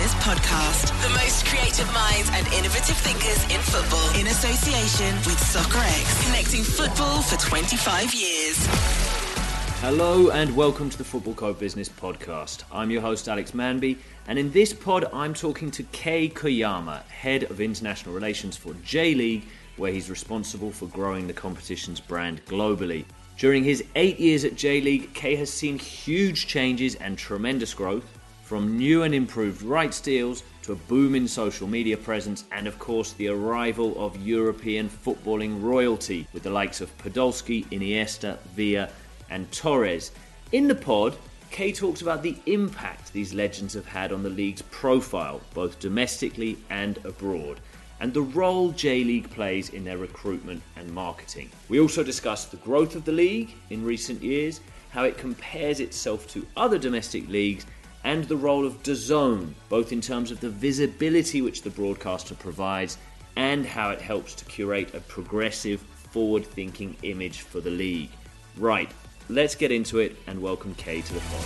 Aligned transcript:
Business 0.00 0.24
podcast. 0.24 1.02
The 1.02 1.10
most 1.10 1.44
creative 1.44 1.92
minds 1.92 2.30
and 2.32 2.46
innovative 2.54 2.96
thinkers 2.96 3.42
in 3.54 3.60
football 3.60 4.08
in 4.18 4.28
association 4.28 5.14
with 5.26 5.36
Soccerex, 5.36 6.24
connecting 6.24 6.62
football 6.62 7.20
for 7.20 7.36
25 7.38 8.14
years. 8.14 8.66
Hello 9.82 10.30
and 10.30 10.56
welcome 10.56 10.88
to 10.88 10.96
the 10.96 11.04
Footballco 11.04 11.58
Business 11.58 11.90
Podcast. 11.90 12.64
I'm 12.72 12.90
your 12.90 13.02
host 13.02 13.28
Alex 13.28 13.50
Manby, 13.50 13.98
and 14.26 14.38
in 14.38 14.50
this 14.52 14.72
pod, 14.72 15.04
I'm 15.12 15.34
talking 15.34 15.70
to 15.72 15.82
Kei 15.92 16.30
Koyama, 16.30 17.02
Head 17.02 17.42
of 17.50 17.60
International 17.60 18.14
Relations 18.14 18.56
for 18.56 18.72
J 18.82 19.14
League, 19.14 19.44
where 19.76 19.92
he's 19.92 20.08
responsible 20.08 20.70
for 20.70 20.86
growing 20.86 21.26
the 21.26 21.34
competition's 21.34 22.00
brand 22.00 22.42
globally. 22.46 23.04
During 23.36 23.64
his 23.64 23.84
eight 23.96 24.18
years 24.18 24.46
at 24.46 24.56
J 24.56 24.80
League, 24.80 25.12
Kei 25.12 25.36
has 25.36 25.52
seen 25.52 25.78
huge 25.78 26.46
changes 26.46 26.94
and 26.94 27.18
tremendous 27.18 27.74
growth, 27.74 28.18
from 28.50 28.76
new 28.76 29.04
and 29.04 29.14
improved 29.14 29.62
rights 29.62 30.00
deals 30.00 30.42
to 30.60 30.72
a 30.72 30.74
boom 30.90 31.14
in 31.14 31.28
social 31.28 31.68
media 31.68 31.96
presence, 31.96 32.42
and 32.50 32.66
of 32.66 32.76
course, 32.80 33.12
the 33.12 33.28
arrival 33.28 33.94
of 34.04 34.26
European 34.26 34.88
footballing 34.88 35.62
royalty 35.62 36.26
with 36.32 36.42
the 36.42 36.50
likes 36.50 36.80
of 36.80 36.98
Podolski, 36.98 37.64
Iniesta, 37.66 38.38
Villa, 38.56 38.90
and 39.30 39.48
Torres. 39.52 40.10
In 40.50 40.66
the 40.66 40.74
pod, 40.74 41.16
Kei 41.52 41.70
talks 41.70 42.02
about 42.02 42.24
the 42.24 42.36
impact 42.46 43.12
these 43.12 43.32
legends 43.32 43.74
have 43.74 43.86
had 43.86 44.10
on 44.10 44.24
the 44.24 44.28
league's 44.28 44.62
profile, 44.62 45.40
both 45.54 45.78
domestically 45.78 46.58
and 46.70 46.98
abroad 47.04 47.60
and 48.00 48.12
the 48.14 48.22
role 48.22 48.72
J 48.72 49.04
League 49.04 49.30
plays 49.30 49.68
in 49.68 49.84
their 49.84 49.98
recruitment 49.98 50.62
and 50.74 50.90
marketing. 50.90 51.50
We 51.68 51.78
also 51.78 52.02
discuss 52.02 52.46
the 52.46 52.56
growth 52.56 52.96
of 52.96 53.04
the 53.04 53.12
league 53.12 53.50
in 53.68 53.84
recent 53.84 54.22
years, 54.22 54.60
how 54.88 55.04
it 55.04 55.18
compares 55.18 55.80
itself 55.80 56.26
to 56.28 56.46
other 56.56 56.78
domestic 56.78 57.28
leagues, 57.28 57.66
and 58.04 58.24
the 58.24 58.36
role 58.36 58.66
of 58.66 58.82
DAZN, 58.82 59.52
both 59.68 59.92
in 59.92 60.00
terms 60.00 60.30
of 60.30 60.40
the 60.40 60.48
visibility 60.48 61.42
which 61.42 61.62
the 61.62 61.70
broadcaster 61.70 62.34
provides 62.34 62.98
and 63.36 63.64
how 63.64 63.90
it 63.90 64.00
helps 64.00 64.34
to 64.34 64.44
curate 64.44 64.94
a 64.94 65.00
progressive, 65.00 65.80
forward 65.80 66.44
thinking 66.44 66.96
image 67.02 67.42
for 67.42 67.60
the 67.60 67.70
league. 67.70 68.10
Right, 68.56 68.90
let's 69.28 69.54
get 69.54 69.70
into 69.70 69.98
it 69.98 70.16
and 70.26 70.40
welcome 70.40 70.74
Kei 70.74 71.02
to 71.02 71.14
the 71.14 71.20
pod. 71.20 71.44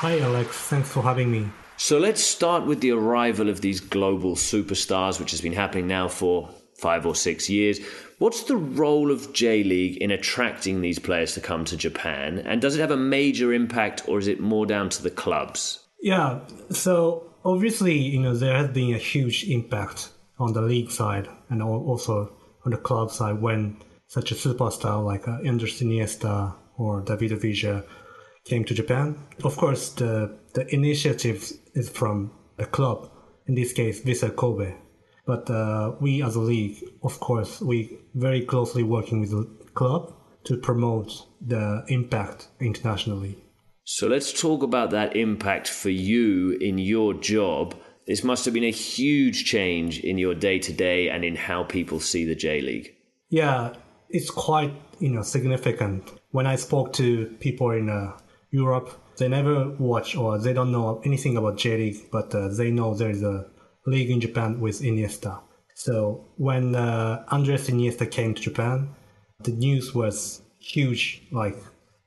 Hi, 0.00 0.20
Alex. 0.20 0.56
Thanks 0.68 0.90
for 0.90 1.02
having 1.02 1.30
me. 1.30 1.48
So 1.76 1.98
let's 1.98 2.22
start 2.22 2.66
with 2.66 2.80
the 2.80 2.92
arrival 2.92 3.48
of 3.48 3.60
these 3.60 3.80
global 3.80 4.34
superstars, 4.34 5.20
which 5.20 5.30
has 5.32 5.40
been 5.40 5.52
happening 5.52 5.86
now 5.86 6.08
for 6.08 6.48
five 6.74 7.06
or 7.06 7.14
six 7.14 7.48
years. 7.50 7.80
What's 8.18 8.42
the 8.42 8.56
role 8.56 9.12
of 9.12 9.32
J 9.32 9.62
League 9.62 9.96
in 9.98 10.10
attracting 10.10 10.80
these 10.80 10.98
players 10.98 11.34
to 11.34 11.40
come 11.40 11.64
to 11.66 11.76
Japan? 11.76 12.40
And 12.40 12.60
does 12.60 12.76
it 12.76 12.80
have 12.80 12.90
a 12.90 12.96
major 12.96 13.52
impact 13.52 14.08
or 14.08 14.18
is 14.18 14.26
it 14.26 14.40
more 14.40 14.66
down 14.66 14.88
to 14.90 15.02
the 15.02 15.10
clubs? 15.10 15.86
Yeah, 16.00 16.40
so 16.70 17.32
obviously, 17.44 17.96
you 17.96 18.18
know, 18.18 18.34
there 18.34 18.56
has 18.56 18.70
been 18.70 18.92
a 18.92 18.98
huge 18.98 19.44
impact 19.44 20.08
on 20.38 20.52
the 20.52 20.62
league 20.62 20.90
side 20.90 21.28
and 21.48 21.62
also 21.62 22.32
on 22.64 22.72
the 22.72 22.76
club 22.76 23.12
side 23.12 23.40
when 23.40 23.76
such 24.08 24.32
a 24.32 24.34
superstar 24.34 25.04
like 25.04 25.28
uh, 25.28 25.38
Andres 25.46 25.80
Iniesta 25.80 26.56
or 26.76 27.02
David 27.02 27.40
Villa 27.40 27.84
came 28.44 28.64
to 28.64 28.74
Japan. 28.74 29.16
Of 29.44 29.56
course, 29.56 29.90
the, 29.90 30.36
the 30.54 30.66
initiative 30.74 31.52
is 31.74 31.88
from 31.88 32.32
a 32.58 32.66
club, 32.66 33.10
in 33.46 33.54
this 33.54 33.72
case, 33.72 34.02
Vissel 34.02 34.34
Kobe. 34.34 34.74
But 35.28 35.50
uh, 35.50 35.92
we 36.00 36.22
as 36.22 36.36
a 36.36 36.40
league, 36.40 36.82
of 37.02 37.20
course, 37.20 37.60
we 37.60 37.98
very 38.14 38.40
closely 38.40 38.82
working 38.82 39.20
with 39.20 39.30
the 39.30 39.44
club 39.74 40.14
to 40.44 40.56
promote 40.56 41.26
the 41.46 41.84
impact 41.88 42.48
internationally. 42.60 43.36
So 43.84 44.06
let's 44.06 44.32
talk 44.32 44.62
about 44.62 44.88
that 44.92 45.14
impact 45.16 45.68
for 45.68 45.90
you 45.90 46.56
in 46.62 46.78
your 46.78 47.12
job. 47.12 47.74
This 48.06 48.24
must 48.24 48.46
have 48.46 48.54
been 48.54 48.64
a 48.64 48.70
huge 48.70 49.44
change 49.44 50.00
in 50.00 50.16
your 50.16 50.34
day 50.34 50.58
to 50.60 50.72
day 50.72 51.10
and 51.10 51.22
in 51.26 51.36
how 51.36 51.62
people 51.62 52.00
see 52.00 52.24
the 52.24 52.34
J 52.34 52.62
League. 52.62 52.94
Yeah, 53.28 53.74
it's 54.08 54.30
quite 54.30 54.72
you 54.98 55.10
know 55.10 55.22
significant. 55.22 56.10
When 56.30 56.46
I 56.46 56.56
spoke 56.56 56.94
to 56.94 57.26
people 57.38 57.72
in 57.72 57.90
uh, 57.90 58.16
Europe, 58.50 58.88
they 59.18 59.28
never 59.28 59.76
watch 59.78 60.16
or 60.16 60.38
they 60.38 60.54
don't 60.54 60.72
know 60.72 61.02
anything 61.04 61.36
about 61.36 61.58
J 61.58 61.76
League, 61.76 62.10
but 62.10 62.34
uh, 62.34 62.48
they 62.48 62.70
know 62.70 62.94
there 62.94 63.10
is 63.10 63.22
a 63.22 63.44
league 63.88 64.10
in 64.10 64.20
Japan 64.20 64.60
with 64.60 64.80
Iniesta. 64.80 65.40
So 65.74 66.24
when 66.36 66.74
uh, 66.74 67.24
Andres 67.28 67.68
Iniesta 67.68 68.10
came 68.10 68.34
to 68.34 68.42
Japan, 68.42 68.94
the 69.42 69.52
news 69.52 69.94
was 69.94 70.42
huge. 70.58 71.22
Like 71.30 71.56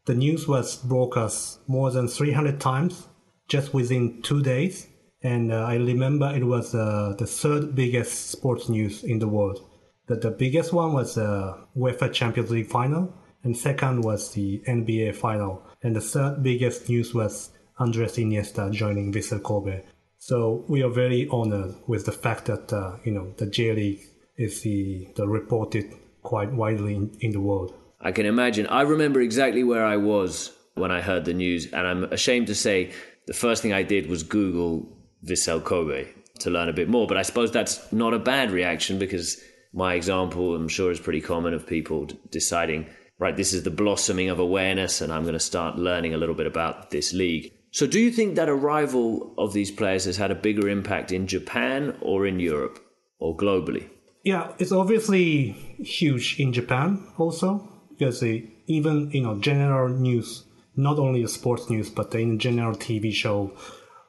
the 0.05 0.15
news 0.15 0.47
was 0.47 0.77
broadcast 0.77 1.59
more 1.67 1.91
than 1.91 2.07
300 2.07 2.59
times 2.59 3.07
just 3.47 3.73
within 3.73 4.21
two 4.21 4.41
days. 4.41 4.87
And 5.23 5.51
uh, 5.51 5.65
I 5.65 5.75
remember 5.75 6.33
it 6.35 6.43
was 6.43 6.73
uh, 6.73 7.15
the 7.17 7.27
third 7.27 7.75
biggest 7.75 8.31
sports 8.31 8.69
news 8.69 9.03
in 9.03 9.19
the 9.19 9.27
world. 9.27 9.59
The, 10.07 10.15
the 10.15 10.31
biggest 10.31 10.73
one 10.73 10.93
was 10.93 11.15
the 11.15 11.25
uh, 11.25 11.57
UEFA 11.77 12.11
Champions 12.11 12.49
League 12.49 12.67
final, 12.67 13.13
and 13.43 13.55
second 13.55 14.01
was 14.01 14.33
the 14.33 14.61
NBA 14.67 15.15
final 15.15 15.63
and 15.83 15.95
the 15.95 16.01
third 16.01 16.43
biggest 16.43 16.87
news 16.89 17.13
was 17.13 17.49
Andres 17.79 18.17
Iniesta 18.17 18.71
joining 18.71 19.11
Vissel 19.11 19.41
Kobe. 19.41 19.81
So 20.23 20.63
we 20.67 20.83
are 20.83 20.89
very 20.89 21.27
honored 21.31 21.73
with 21.87 22.05
the 22.05 22.11
fact 22.11 22.45
that 22.45 22.71
uh, 22.71 22.97
you 23.03 23.11
know 23.11 23.33
the 23.37 23.47
J 23.47 23.73
League 23.73 24.01
is 24.37 24.61
the, 24.61 25.07
the 25.15 25.27
reported 25.27 25.95
quite 26.21 26.51
widely 26.53 26.93
in, 26.93 27.17
in 27.21 27.31
the 27.31 27.41
world. 27.41 27.73
I 27.99 28.11
can 28.11 28.27
imagine. 28.27 28.67
I 28.67 28.83
remember 28.83 29.19
exactly 29.19 29.63
where 29.63 29.83
I 29.83 29.97
was 29.97 30.55
when 30.75 30.91
I 30.91 31.01
heard 31.01 31.25
the 31.25 31.33
news, 31.33 31.65
and 31.73 31.87
I'm 31.87 32.03
ashamed 32.03 32.45
to 32.47 32.55
say 32.55 32.91
the 33.25 33.33
first 33.33 33.63
thing 33.63 33.73
I 33.73 33.81
did 33.81 34.09
was 34.09 34.21
Google 34.21 34.95
Vissel 35.25 35.63
Kobe 35.63 36.07
to 36.41 36.51
learn 36.51 36.69
a 36.69 36.73
bit 36.73 36.87
more. 36.87 37.07
But 37.07 37.17
I 37.17 37.23
suppose 37.23 37.51
that's 37.51 37.91
not 37.91 38.13
a 38.13 38.19
bad 38.19 38.51
reaction 38.51 38.99
because 38.99 39.41
my 39.73 39.95
example, 39.95 40.55
I'm 40.55 40.67
sure, 40.67 40.91
is 40.91 40.99
pretty 40.99 41.21
common 41.21 41.55
of 41.55 41.65
people 41.65 42.07
deciding 42.29 42.85
right, 43.17 43.35
this 43.35 43.53
is 43.53 43.63
the 43.63 43.71
blossoming 43.71 44.29
of 44.29 44.37
awareness, 44.37 45.01
and 45.01 45.11
I'm 45.11 45.23
going 45.23 45.33
to 45.33 45.39
start 45.39 45.79
learning 45.79 46.13
a 46.13 46.17
little 46.17 46.35
bit 46.35 46.47
about 46.47 46.91
this 46.91 47.11
league. 47.11 47.53
So, 47.73 47.87
do 47.87 47.99
you 47.99 48.11
think 48.11 48.35
that 48.35 48.49
arrival 48.49 49.33
of 49.37 49.53
these 49.53 49.71
players 49.71 50.03
has 50.03 50.17
had 50.17 50.29
a 50.29 50.35
bigger 50.35 50.67
impact 50.67 51.11
in 51.11 51.25
Japan 51.25 51.95
or 52.01 52.27
in 52.27 52.39
Europe 52.39 52.79
or 53.17 53.35
globally? 53.35 53.89
Yeah, 54.23 54.51
it's 54.59 54.73
obviously 54.73 55.51
huge 55.79 56.39
in 56.39 56.51
Japan 56.53 57.07
also 57.17 57.67
because 57.89 58.21
even 58.67 59.09
you 59.11 59.21
know 59.21 59.39
general 59.39 59.87
news, 59.87 60.43
not 60.75 60.99
only 60.99 61.25
sports 61.27 61.69
news, 61.69 61.89
but 61.89 62.13
in 62.13 62.39
general 62.39 62.75
TV 62.75 63.13
show 63.13 63.53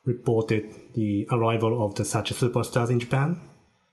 reported 0.05 0.65
the 0.95 1.27
arrival 1.31 1.85
of 1.87 1.95
the 1.95 2.05
such 2.05 2.33
superstars 2.33 2.91
in 2.91 2.99
Japan. 2.99 3.41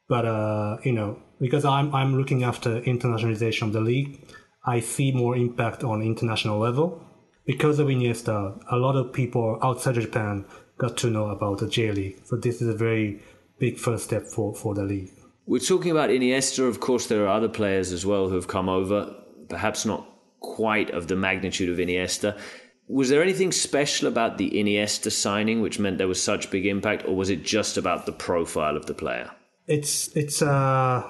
But 0.08 0.26
uh, 0.26 0.78
you 0.84 0.94
know, 0.94 1.20
because 1.40 1.64
I'm 1.64 1.94
I'm 1.94 2.18
looking 2.18 2.44
after 2.44 2.82
internationalization 2.82 3.68
of 3.68 3.74
the 3.74 3.82
league, 3.82 4.20
I 4.66 4.80
see 4.80 5.12
more 5.12 5.36
impact 5.36 5.84
on 5.84 6.02
international 6.02 6.58
level. 6.58 7.06
Because 7.50 7.80
of 7.80 7.88
Iniesta, 7.88 8.62
a 8.70 8.78
lot 8.78 8.96
of 8.96 9.12
people 9.12 9.58
outside 9.64 9.98
of 9.98 10.04
Japan 10.04 10.46
got 10.78 10.96
to 10.98 11.10
know 11.10 11.30
about 11.30 11.58
the 11.58 11.68
J 11.68 11.92
League. 11.92 12.20
So 12.24 12.36
this 12.36 12.62
is 12.62 12.68
a 12.68 12.76
very 12.76 13.24
big 13.58 13.80
first 13.80 14.04
step 14.04 14.28
for, 14.28 14.54
for 14.54 14.76
the 14.76 14.84
league. 14.84 15.10
We're 15.48 15.58
talking 15.58 15.90
about 15.90 16.12
Iniesta. 16.12 16.68
Of 16.68 16.80
course, 16.80 17.08
there 17.08 17.24
are 17.24 17.36
other 17.36 17.50
players 17.50 17.92
as 17.92 18.06
well 18.06 18.30
who 18.30 18.36
have 18.36 18.48
come 18.48 18.70
over, 18.70 19.16
perhaps 19.48 19.84
not 19.84 20.08
quite 20.42 20.92
of 20.92 21.08
the 21.08 21.16
magnitude 21.16 21.70
of 21.70 21.78
Iniesta. 21.78 22.40
Was 22.88 23.10
there 23.10 23.24
anything 23.24 23.52
special 23.52 24.08
about 24.08 24.38
the 24.38 24.52
Iniesta 24.52 25.12
signing 25.12 25.60
which 25.60 25.80
meant 25.80 25.98
there 25.98 26.08
was 26.08 26.22
such 26.22 26.52
big 26.52 26.68
impact, 26.68 27.04
or 27.08 27.16
was 27.16 27.32
it 27.32 27.44
just 27.44 27.78
about 27.78 28.06
the 28.06 28.12
profile 28.12 28.78
of 28.78 28.86
the 28.86 28.94
player? 28.94 29.32
It's 29.66 30.16
it's 30.16 30.44
uh 30.44 31.04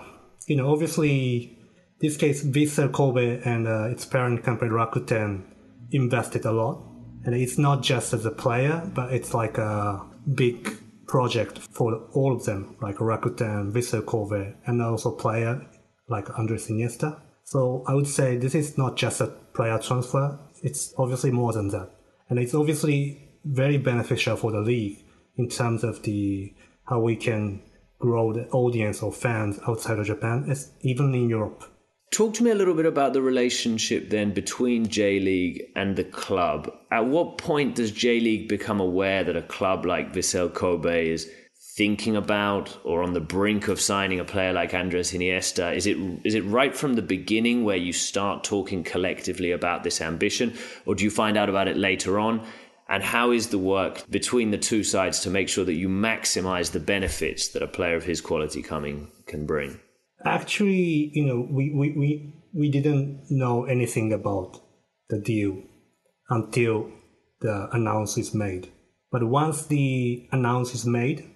you 0.47 0.55
know 0.55 0.71
obviously 0.71 1.57
this 1.99 2.15
case, 2.15 2.45
Vissel 2.45 2.93
Kobe 2.93 3.41
and 3.43 3.67
uh, 3.67 3.89
its 3.89 4.05
parent 4.05 4.41
company 4.45 4.71
Rakuten 4.71 5.43
invested 5.91 6.45
a 6.45 6.51
lot. 6.51 6.83
And 7.25 7.35
it's 7.35 7.57
not 7.57 7.83
just 7.83 8.13
as 8.13 8.25
a 8.25 8.31
player, 8.31 8.81
but 8.93 9.13
it's 9.13 9.33
like 9.33 9.57
a 9.57 10.05
big 10.33 10.69
project 11.07 11.59
for 11.59 12.07
all 12.13 12.35
of 12.35 12.45
them, 12.45 12.77
like 12.81 12.97
Rakuten, 12.97 13.71
Vissel 13.73 14.05
Kobe, 14.05 14.53
and 14.65 14.81
also 14.81 15.11
player 15.11 15.61
like 16.07 16.29
Andres 16.39 16.67
Iniesta. 16.67 17.19
So 17.43 17.83
I 17.87 17.93
would 17.95 18.07
say 18.07 18.37
this 18.37 18.55
is 18.55 18.77
not 18.77 18.95
just 18.95 19.21
a 19.21 19.27
player 19.53 19.79
transfer. 19.79 20.39
It's 20.61 20.93
obviously 20.97 21.31
more 21.31 21.51
than 21.51 21.69
that. 21.69 21.89
And 22.29 22.37
it's 22.39 22.53
obviously 22.53 23.39
very 23.43 23.77
beneficial 23.77 24.35
for 24.35 24.51
the 24.51 24.61
league 24.61 25.03
in 25.37 25.49
terms 25.49 25.83
of 25.83 26.03
the 26.03 26.53
how 26.85 26.99
we 26.99 27.15
can 27.15 27.61
grow 27.99 28.33
the 28.33 28.47
audience 28.49 29.01
or 29.01 29.11
fans 29.11 29.59
outside 29.67 29.99
of 29.99 30.05
Japan, 30.05 30.53
even 30.81 31.13
in 31.13 31.29
Europe. 31.29 31.63
Talk 32.11 32.33
to 32.35 32.43
me 32.43 32.49
a 32.49 32.55
little 32.55 32.73
bit 32.73 32.87
about 32.87 33.13
the 33.13 33.21
relationship 33.21 34.09
then 34.09 34.33
between 34.33 34.87
J 34.87 35.19
League 35.19 35.65
and 35.75 35.95
the 35.95 36.03
club. 36.03 36.71
At 36.89 37.05
what 37.05 37.37
point 37.37 37.75
does 37.75 37.91
J 37.91 38.19
League 38.19 38.49
become 38.49 38.79
aware 38.79 39.23
that 39.23 39.35
a 39.35 39.43
club 39.43 39.85
like 39.85 40.11
Vissel 40.11 40.51
Kobe 40.51 41.11
is 41.11 41.29
thinking 41.75 42.15
about 42.15 42.75
or 42.83 43.03
on 43.03 43.13
the 43.13 43.21
brink 43.21 43.67
of 43.67 43.79
signing 43.79 44.19
a 44.19 44.25
player 44.25 44.51
like 44.51 44.73
Andres 44.73 45.11
Iniesta? 45.11 45.75
Is 45.75 45.85
it 45.85 45.97
is 46.23 46.33
it 46.33 46.43
right 46.45 46.75
from 46.75 46.95
the 46.95 47.03
beginning 47.03 47.63
where 47.63 47.77
you 47.77 47.93
start 47.93 48.43
talking 48.43 48.83
collectively 48.83 49.51
about 49.51 49.83
this 49.83 50.01
ambition, 50.01 50.57
or 50.87 50.95
do 50.95 51.03
you 51.03 51.11
find 51.11 51.37
out 51.37 51.47
about 51.47 51.67
it 51.67 51.77
later 51.77 52.19
on? 52.19 52.43
And 52.87 53.03
how 53.03 53.29
is 53.29 53.49
the 53.49 53.59
work 53.59 54.09
between 54.09 54.49
the 54.49 54.57
two 54.57 54.83
sides 54.83 55.19
to 55.21 55.29
make 55.29 55.47
sure 55.47 55.63
that 55.63 55.75
you 55.75 55.87
maximize 55.87 56.71
the 56.71 56.79
benefits 56.79 57.49
that 57.49 57.61
a 57.61 57.67
player 57.67 57.95
of 57.95 58.03
his 58.03 58.19
quality 58.19 58.63
coming 58.63 59.11
can 59.27 59.45
bring? 59.45 59.79
Actually, 60.25 61.11
you 61.13 61.25
know, 61.25 61.47
we, 61.49 61.71
we, 61.73 61.91
we, 61.97 62.33
we 62.53 62.69
didn't 62.69 63.25
know 63.29 63.65
anything 63.65 64.11
about 64.11 64.59
the 65.09 65.19
deal 65.19 65.61
until 66.29 66.91
the 67.41 67.69
announce 67.71 68.17
is 68.17 68.33
made. 68.33 68.71
But 69.11 69.23
once 69.23 69.65
the 69.65 70.27
announce 70.31 70.75
is 70.75 70.85
made, 70.85 71.29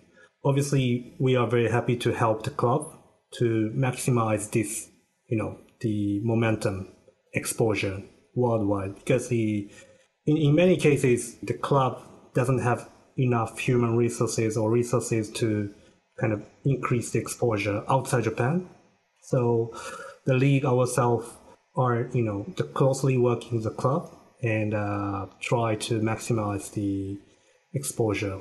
obviously 0.43 1.15
we 1.19 1.35
are 1.35 1.47
very 1.47 1.69
happy 1.69 1.95
to 1.97 2.13
help 2.13 2.43
the 2.43 2.51
club 2.51 2.91
to 3.39 3.71
maximize 3.75 4.51
this, 4.51 4.89
you 5.27 5.37
know, 5.37 5.57
the 5.81 6.21
momentum 6.23 6.93
exposure 7.33 8.01
worldwide 8.35 8.95
because 8.95 9.27
the 9.27 9.69
in, 10.25 10.37
in 10.37 10.55
many 10.55 10.77
cases 10.77 11.35
the 11.43 11.53
club 11.53 12.01
doesn't 12.33 12.59
have 12.59 12.89
enough 13.17 13.59
human 13.59 13.95
resources 13.95 14.57
or 14.57 14.71
resources 14.71 15.29
to 15.31 15.69
kind 16.19 16.33
of 16.33 16.45
increase 16.65 17.11
the 17.11 17.19
exposure 17.19 17.83
outside 17.89 18.23
Japan. 18.23 18.69
So 19.21 19.73
the 20.25 20.33
league 20.33 20.65
ourselves 20.65 21.29
are 21.75 22.09
you 22.13 22.23
know 22.23 22.43
closely 22.73 23.17
working 23.17 23.55
with 23.55 23.63
the 23.63 23.71
club 23.71 24.11
and 24.41 24.73
uh, 24.73 25.27
try 25.41 25.75
to 25.75 25.99
maximize 25.99 26.71
the 26.73 27.17
exposure 27.73 28.39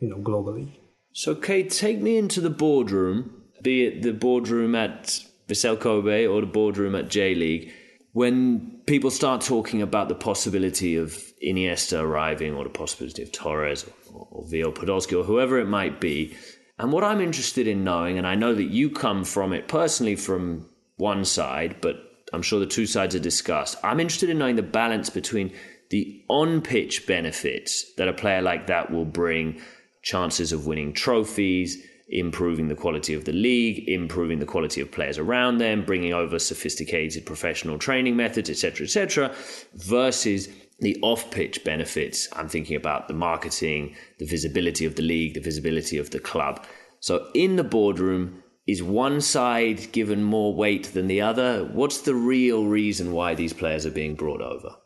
you 0.00 0.08
know 0.08 0.18
globally. 0.18 0.76
So 1.12 1.34
Kei, 1.34 1.62
take 1.64 2.00
me 2.00 2.18
into 2.18 2.40
the 2.40 2.50
boardroom, 2.50 3.44
be 3.62 3.86
it 3.86 4.02
the 4.02 4.12
boardroom 4.12 4.74
at 4.74 5.20
Vissel 5.48 5.78
Kobe 5.80 6.26
or 6.26 6.40
the 6.40 6.46
boardroom 6.46 6.94
at 6.94 7.08
J 7.08 7.34
League 7.34 7.72
when 8.16 8.80
people 8.86 9.10
start 9.10 9.42
talking 9.42 9.82
about 9.82 10.08
the 10.08 10.14
possibility 10.14 10.96
of 10.96 11.22
Iniesta 11.46 12.00
arriving 12.00 12.54
or 12.54 12.64
the 12.64 12.70
possibility 12.70 13.22
of 13.22 13.30
Torres 13.30 13.84
or, 14.10 14.26
or 14.30 14.48
Vio 14.48 14.72
Podolski 14.72 15.20
or 15.20 15.22
whoever 15.22 15.58
it 15.58 15.66
might 15.66 16.00
be, 16.00 16.34
and 16.78 16.92
what 16.92 17.04
I'm 17.04 17.20
interested 17.20 17.66
in 17.66 17.84
knowing, 17.84 18.18
and 18.18 18.26
I 18.26 18.34
know 18.34 18.54
that 18.54 18.70
you 18.70 18.90
come 18.90 19.24
from 19.24 19.52
it 19.52 19.68
personally 19.68 20.16
from 20.16 20.68
one 20.96 21.24
side, 21.24 21.80
but 21.80 21.96
I'm 22.32 22.42
sure 22.42 22.60
the 22.60 22.66
two 22.66 22.86
sides 22.86 23.14
are 23.14 23.20
discussed. 23.20 23.76
I'm 23.82 24.00
interested 24.00 24.30
in 24.30 24.38
knowing 24.38 24.56
the 24.56 24.62
balance 24.62 25.10
between 25.10 25.52
the 25.90 26.22
on 26.28 26.60
pitch 26.60 27.06
benefits 27.06 27.94
that 27.94 28.08
a 28.08 28.12
player 28.12 28.42
like 28.42 28.66
that 28.66 28.90
will 28.90 29.04
bring, 29.04 29.60
chances 30.02 30.52
of 30.52 30.66
winning 30.66 30.92
trophies, 30.92 31.82
improving 32.08 32.68
the 32.68 32.74
quality 32.74 33.14
of 33.14 33.24
the 33.24 33.32
league, 33.32 33.88
improving 33.88 34.38
the 34.38 34.46
quality 34.46 34.80
of 34.80 34.92
players 34.92 35.18
around 35.18 35.58
them, 35.58 35.84
bringing 35.84 36.12
over 36.12 36.38
sophisticated 36.38 37.26
professional 37.26 37.78
training 37.78 38.16
methods, 38.16 38.48
etc., 38.48 38.84
etc., 38.84 39.34
versus 39.74 40.48
the 40.78 40.98
off 41.02 41.30
pitch 41.30 41.64
benefits. 41.64 42.28
I'm 42.32 42.48
thinking 42.48 42.76
about 42.76 43.08
the 43.08 43.14
marketing, 43.14 43.94
the 44.18 44.26
visibility 44.26 44.84
of 44.84 44.96
the 44.96 45.02
league, 45.02 45.34
the 45.34 45.40
visibility 45.40 45.98
of 45.98 46.10
the 46.10 46.20
club. 46.20 46.64
So 47.00 47.28
in 47.34 47.56
the 47.56 47.64
boardroom, 47.64 48.42
is 48.66 48.82
one 48.82 49.20
side 49.20 49.92
given 49.92 50.24
more 50.24 50.52
weight 50.52 50.92
than 50.92 51.06
the 51.06 51.20
other? 51.20 51.64
What's 51.64 52.00
the 52.00 52.14
real 52.14 52.66
reason 52.66 53.12
why 53.12 53.34
these 53.34 53.52
players 53.52 53.86
are 53.86 53.92
being 53.92 54.16
brought 54.16 54.42
over? 54.42 54.76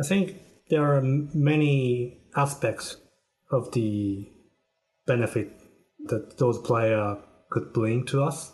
I 0.00 0.06
think 0.06 0.36
there 0.70 0.84
are 0.84 1.02
many 1.02 2.20
aspects 2.36 2.96
of 3.50 3.72
the 3.72 4.28
benefit 5.06 5.50
that 6.06 6.38
those 6.38 6.58
players 6.58 7.18
could 7.50 7.72
bring 7.72 8.06
to 8.06 8.22
us. 8.22 8.52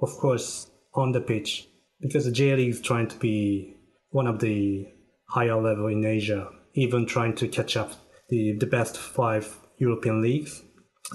Of 0.00 0.10
course, 0.16 0.70
on 0.94 1.12
the 1.12 1.20
pitch, 1.20 1.68
because 2.00 2.24
the 2.24 2.32
J 2.32 2.56
League 2.56 2.70
is 2.70 2.80
trying 2.80 3.08
to 3.08 3.18
be 3.18 3.76
one 4.10 4.26
of 4.26 4.38
the 4.38 4.86
higher 5.28 5.60
level 5.60 5.86
in 5.88 6.04
Asia, 6.04 6.48
even 6.74 7.06
trying 7.06 7.34
to 7.36 7.48
catch 7.48 7.76
up 7.76 7.92
the, 8.28 8.56
the 8.58 8.66
best 8.66 8.96
five 8.96 9.56
European 9.78 10.22
leagues. 10.22 10.62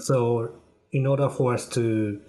So, 0.00 0.60
in 0.92 1.06
order 1.06 1.28
for 1.28 1.54
us 1.54 1.68
to 1.70 2.20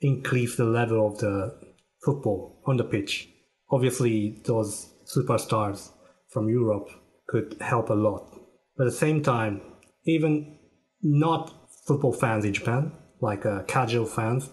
increase 0.00 0.56
the 0.56 0.64
level 0.64 1.06
of 1.06 1.18
the 1.18 1.58
football 2.04 2.62
on 2.66 2.76
the 2.76 2.84
pitch, 2.84 3.28
obviously 3.70 4.42
those 4.44 4.92
superstars 5.04 5.90
from 6.30 6.48
Europe 6.48 6.88
could 7.28 7.56
help 7.60 7.90
a 7.90 7.94
lot. 7.94 8.38
But 8.76 8.86
at 8.86 8.92
the 8.92 8.96
same 8.96 9.22
time, 9.22 9.60
even 10.04 10.58
not 11.02 11.52
football 11.86 12.12
fans 12.12 12.44
in 12.44 12.54
Japan, 12.54 12.92
like 13.20 13.46
uh, 13.46 13.62
casual 13.64 14.06
fans, 14.06 14.50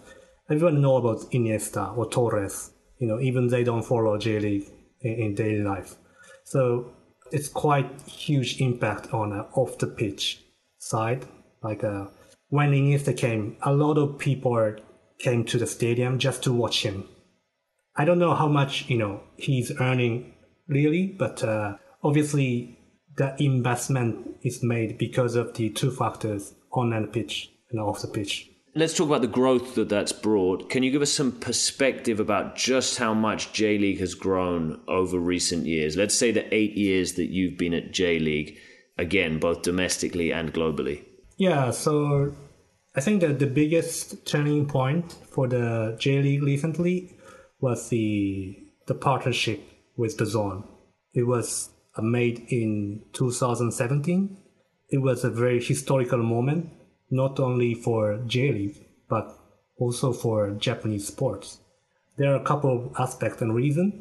everyone 0.50 0.80
know 0.80 0.96
about 0.96 1.30
Iniesta 1.32 1.96
or 1.96 2.08
Torres. 2.08 2.72
You 2.98 3.08
know, 3.08 3.20
even 3.20 3.48
they 3.48 3.64
don't 3.64 3.84
follow 3.84 4.18
J 4.18 4.38
League 4.40 4.68
in, 5.00 5.12
in, 5.12 5.34
daily 5.34 5.62
life. 5.62 5.96
So 6.50 6.94
it's 7.30 7.48
quite 7.48 7.88
huge 8.08 8.60
impact 8.60 9.14
on 9.14 9.32
uh, 9.32 9.44
off 9.54 9.78
the 9.78 9.86
pitch 9.86 10.42
side. 10.78 11.24
Like 11.62 11.84
uh, 11.84 12.06
when 12.48 12.72
Iniesta 12.72 13.16
came, 13.16 13.56
a 13.62 13.72
lot 13.72 13.98
of 13.98 14.18
people 14.18 14.74
came 15.20 15.44
to 15.44 15.58
the 15.58 15.66
stadium 15.68 16.18
just 16.18 16.42
to 16.42 16.52
watch 16.52 16.82
him. 16.82 17.08
I 17.96 18.04
don't 18.04 18.18
know 18.18 18.34
how 18.34 18.48
much 18.48 18.90
you 18.90 18.98
know 18.98 19.22
he's 19.36 19.70
earning 19.80 20.34
really, 20.66 21.06
but 21.06 21.44
uh, 21.44 21.76
obviously 22.02 22.80
the 23.16 23.36
investment 23.38 24.38
is 24.42 24.60
made 24.60 24.98
because 24.98 25.36
of 25.36 25.54
the 25.54 25.70
two 25.70 25.92
factors 25.92 26.52
on 26.72 26.92
and 26.92 27.12
pitch 27.12 27.48
and 27.70 27.80
off 27.80 28.02
the 28.02 28.08
pitch. 28.08 28.49
Let's 28.74 28.96
talk 28.96 29.08
about 29.08 29.22
the 29.22 29.26
growth 29.26 29.74
that 29.74 29.88
that's 29.88 30.12
brought. 30.12 30.70
Can 30.70 30.82
you 30.82 30.92
give 30.92 31.02
us 31.02 31.12
some 31.12 31.32
perspective 31.32 32.20
about 32.20 32.56
just 32.56 32.98
how 32.98 33.14
much 33.14 33.52
J 33.52 33.78
League 33.78 33.98
has 33.98 34.14
grown 34.14 34.80
over 34.86 35.18
recent 35.18 35.66
years? 35.66 35.96
Let's 35.96 36.14
say 36.14 36.30
the 36.30 36.52
eight 36.54 36.76
years 36.76 37.14
that 37.14 37.30
you've 37.30 37.58
been 37.58 37.74
at 37.74 37.92
J 37.92 38.20
League, 38.20 38.58
again, 38.96 39.40
both 39.40 39.62
domestically 39.62 40.32
and 40.32 40.54
globally. 40.54 41.04
Yeah, 41.36 41.72
so 41.72 42.34
I 42.94 43.00
think 43.00 43.22
that 43.22 43.40
the 43.40 43.46
biggest 43.46 44.24
turning 44.24 44.66
point 44.66 45.16
for 45.32 45.48
the 45.48 45.96
J 45.98 46.22
League 46.22 46.42
recently 46.42 47.16
was 47.60 47.88
the 47.88 48.56
the 48.86 48.94
partnership 48.94 49.60
with 49.96 50.16
DAZN. 50.16 50.64
It 51.12 51.24
was 51.24 51.70
made 51.98 52.46
in 52.48 53.02
2017 53.12 54.36
it 54.90 54.98
was 54.98 55.24
a 55.24 55.30
very 55.30 55.62
historical 55.62 56.18
moment, 56.18 56.68
not 57.10 57.40
only 57.40 57.74
for 57.74 58.18
J 58.26 58.52
League, 58.52 58.86
but 59.08 59.36
also 59.78 60.12
for 60.12 60.50
Japanese 60.52 61.06
sports. 61.06 61.58
There 62.16 62.32
are 62.32 62.40
a 62.40 62.44
couple 62.44 62.70
of 62.70 62.94
aspects 62.98 63.42
and 63.42 63.54
reasons. 63.54 63.94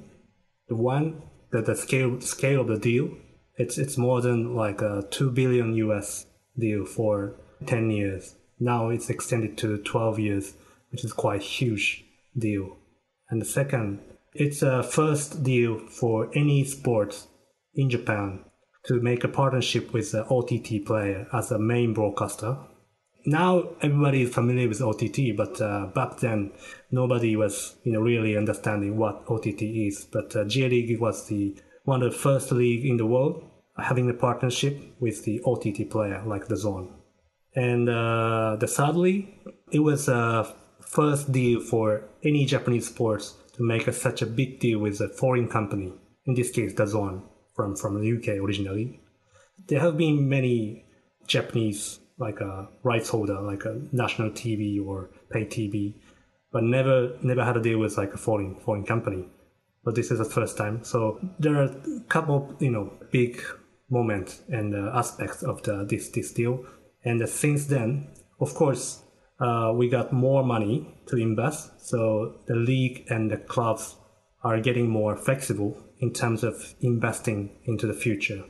The 0.68 0.76
one, 0.76 1.24
that 1.52 1.66
the 1.66 1.76
scale 1.76 2.22
scale 2.22 2.62
of 2.62 2.68
the 2.68 2.78
deal, 2.78 3.10
it's 3.58 3.78
it's 3.78 3.98
more 3.98 4.22
than 4.22 4.56
like 4.56 4.82
a 4.82 5.06
two 5.10 5.32
billion 5.32 5.74
US 5.76 6.26
deal 6.58 6.86
for 6.86 7.36
ten 7.66 7.90
years. 7.90 8.36
Now 8.60 8.90
it's 8.90 9.10
extended 9.10 9.58
to 9.60 9.78
twelve 9.80 10.20
years, 10.20 10.54
which 10.92 11.04
is 11.04 11.14
quite 11.14 11.42
huge 11.42 12.06
deal. 12.38 12.78
And 13.30 13.42
the 13.42 13.46
second, 13.46 14.00
it's 14.34 14.62
a 14.62 14.84
first 14.84 15.44
deal 15.44 15.80
for 15.80 16.30
any 16.36 16.64
sport 16.64 17.26
in 17.74 17.90
Japan 17.90 18.44
to 18.86 19.02
make 19.02 19.24
a 19.24 19.28
partnership 19.28 19.94
with 19.94 20.12
the 20.12 20.26
OTT 20.28 20.86
player 20.86 21.28
as 21.34 21.52
a 21.52 21.60
main 21.60 21.94
broadcaster. 21.94 22.58
Now 23.26 23.76
everybody 23.82 24.24
is 24.24 24.34
familiar 24.34 24.68
with 24.68 24.82
OTT, 24.82 25.36
but 25.36 25.60
uh, 25.62 25.88
back 25.88 26.20
then 26.20 26.52
nobody 26.92 27.36
was 27.36 27.76
you 27.84 27.92
know 27.92 28.02
really 28.02 28.38
understanding 28.38 28.98
what 28.98 29.24
OTT 29.28 29.62
is. 29.62 30.06
But 30.12 30.36
uh, 30.36 30.46
J 30.46 30.70
League 30.70 31.00
was 31.00 31.28
the 31.28 31.56
one 31.84 32.02
of 32.04 32.12
the 32.12 32.18
first 32.18 32.52
league 32.52 32.86
in 32.86 32.98
the 32.98 33.06
world 33.06 33.44
having 33.82 34.10
a 34.10 34.14
partnership 34.14 34.78
with 35.00 35.24
the 35.26 35.42
OTT 35.46 35.90
player 35.90 36.22
like 36.26 36.48
the 36.48 36.56
DAZN. 36.56 36.92
And 37.56 37.90
uh, 37.90 38.58
the 38.60 38.68
sadly, 38.68 39.40
it 39.72 39.80
was 39.80 40.08
a 40.08 40.54
first 40.82 41.32
deal 41.32 41.62
for 41.62 42.04
any 42.24 42.46
Japanese 42.46 42.88
sports 42.88 43.36
to 43.54 43.64
make 43.64 43.88
a, 43.88 43.94
such 43.94 44.22
a 44.22 44.26
big 44.26 44.60
deal 44.60 44.80
with 44.80 45.02
a 45.02 45.10
foreign 45.10 45.48
company. 45.48 45.94
In 46.26 46.34
this 46.36 46.52
case, 46.52 46.74
DAZN 46.74 47.24
from 47.56 47.76
from 47.76 48.02
the 48.02 48.18
UK 48.18 48.40
originally. 48.44 49.02
There 49.68 49.80
have 49.80 49.98
been 49.98 50.30
many 50.30 50.86
Japanese 51.28 52.00
like 52.20 52.42
a 52.42 52.68
rights 52.84 53.10
holder, 53.10 53.40
like 53.42 53.66
a 53.66 53.82
national 53.92 54.32
TV 54.32 54.86
or 54.86 55.10
pay 55.32 55.46
TV, 55.46 55.96
but 56.52 56.64
never 56.64 57.18
never 57.22 57.44
had 57.44 57.54
to 57.54 57.62
deal 57.62 57.80
with 57.80 57.98
like 57.98 58.14
a 58.14 58.18
foreign 58.18 58.60
foreign 58.60 58.86
company. 58.86 59.26
But 59.84 59.96
this 59.96 60.12
is 60.12 60.20
the 60.20 60.26
first 60.26 60.58
time. 60.58 60.84
So 60.84 61.20
there 61.40 61.56
are 61.56 61.64
a 61.64 62.02
couple 62.10 62.56
you 62.60 62.72
know 62.72 62.94
big 63.12 63.42
moments 63.90 64.42
and 64.50 64.76
uh, 64.76 64.92
aspects 64.94 65.44
of 65.44 65.64
the 65.64 65.86
this 65.86 66.10
this 66.10 66.34
deal. 66.34 66.66
And 67.04 67.22
uh, 67.22 67.28
since 67.28 67.66
then, 67.68 68.10
of 68.40 68.54
course, 68.54 69.02
uh, 69.40 69.72
we 69.74 69.90
got 69.90 70.12
more 70.12 70.44
money 70.44 70.88
to 71.08 71.18
invest. 71.18 71.88
So 71.88 72.42
the 72.48 72.56
league 72.56 73.06
and 73.10 73.32
the 73.32 73.38
clubs 73.38 73.96
are 74.44 74.60
getting 74.60 74.90
more 74.90 75.16
flexible 75.16 75.82
in 76.00 76.14
terms 76.14 76.44
of 76.44 76.76
investing 76.82 77.60
into 77.66 77.88
the 77.88 77.94
future, 77.94 78.44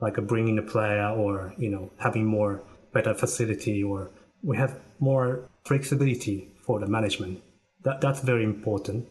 like 0.00 0.16
bringing 0.26 0.58
a 0.58 0.62
player 0.62 1.08
or 1.08 1.54
you 1.58 1.70
know 1.70 1.92
having 1.98 2.26
more 2.26 2.64
better 2.92 3.14
facility 3.14 3.82
or 3.82 4.10
we 4.42 4.56
have 4.56 4.78
more 4.98 5.48
flexibility 5.64 6.48
for 6.66 6.80
the 6.80 6.86
management. 6.86 7.42
That 7.84 8.00
that's 8.00 8.20
very 8.20 8.44
important, 8.44 9.08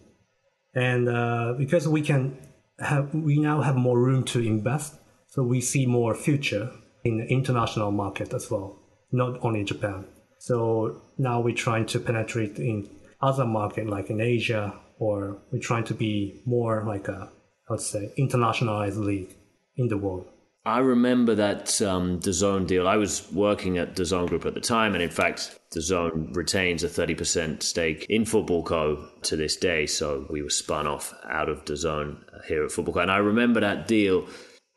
and 0.73 1.09
uh, 1.09 1.53
because 1.57 1.87
we 1.87 2.01
can 2.01 2.37
have 2.79 3.13
we 3.13 3.39
now 3.39 3.61
have 3.61 3.75
more 3.75 3.99
room 3.99 4.23
to 4.25 4.39
invest, 4.39 4.95
so 5.27 5.43
we 5.43 5.61
see 5.61 5.85
more 5.85 6.15
future. 6.15 6.71
in 7.03 7.17
the 7.17 7.27
international 7.27 7.91
market 7.91 8.33
as 8.33 8.49
well, 8.51 8.79
not 9.11 9.43
only 9.43 9.63
Japan. 9.63 10.05
So 10.39 11.01
now 11.17 11.41
we're 11.41 11.55
trying 11.55 11.85
to 11.87 11.99
penetrate 11.99 12.57
in 12.57 12.89
other 13.21 13.45
market 13.45 13.87
like 13.87 14.09
in 14.09 14.21
Asia, 14.21 14.73
or 14.99 15.37
we're 15.51 15.59
trying 15.59 15.83
to 15.85 15.93
be 15.93 16.41
more 16.45 16.83
like 16.85 17.07
a, 17.07 17.31
let's 17.69 17.87
say, 17.87 18.13
internationalized 18.17 18.97
league 18.97 19.35
in 19.75 19.87
the 19.87 19.97
world. 19.97 20.27
I 20.63 20.77
remember 20.77 21.33
that 21.35 21.81
um, 21.81 22.19
DAZN 22.19 22.67
deal. 22.67 22.87
I 22.87 22.95
was 22.97 23.31
working 23.31 23.79
at 23.79 23.95
DAZN 23.95 24.27
Group 24.27 24.45
at 24.45 24.53
the 24.53 24.59
time, 24.59 24.93
and 24.93 25.01
in 25.01 25.09
fact, 25.09 25.59
DAZN 25.73 26.35
retains 26.35 26.83
a 26.83 26.87
30% 26.87 27.63
stake 27.63 28.05
in 28.09 28.25
Footballco. 28.25 29.21
to 29.23 29.35
this 29.35 29.55
day. 29.55 29.87
So 29.87 30.27
we 30.29 30.43
were 30.43 30.51
spun 30.51 30.85
off 30.85 31.15
out 31.27 31.49
of 31.49 31.65
DAZN 31.65 32.45
here 32.47 32.63
at 32.63 32.69
Footballco. 32.69 33.01
And 33.01 33.11
I 33.11 33.17
remember 33.17 33.59
that 33.59 33.87
deal, 33.87 34.27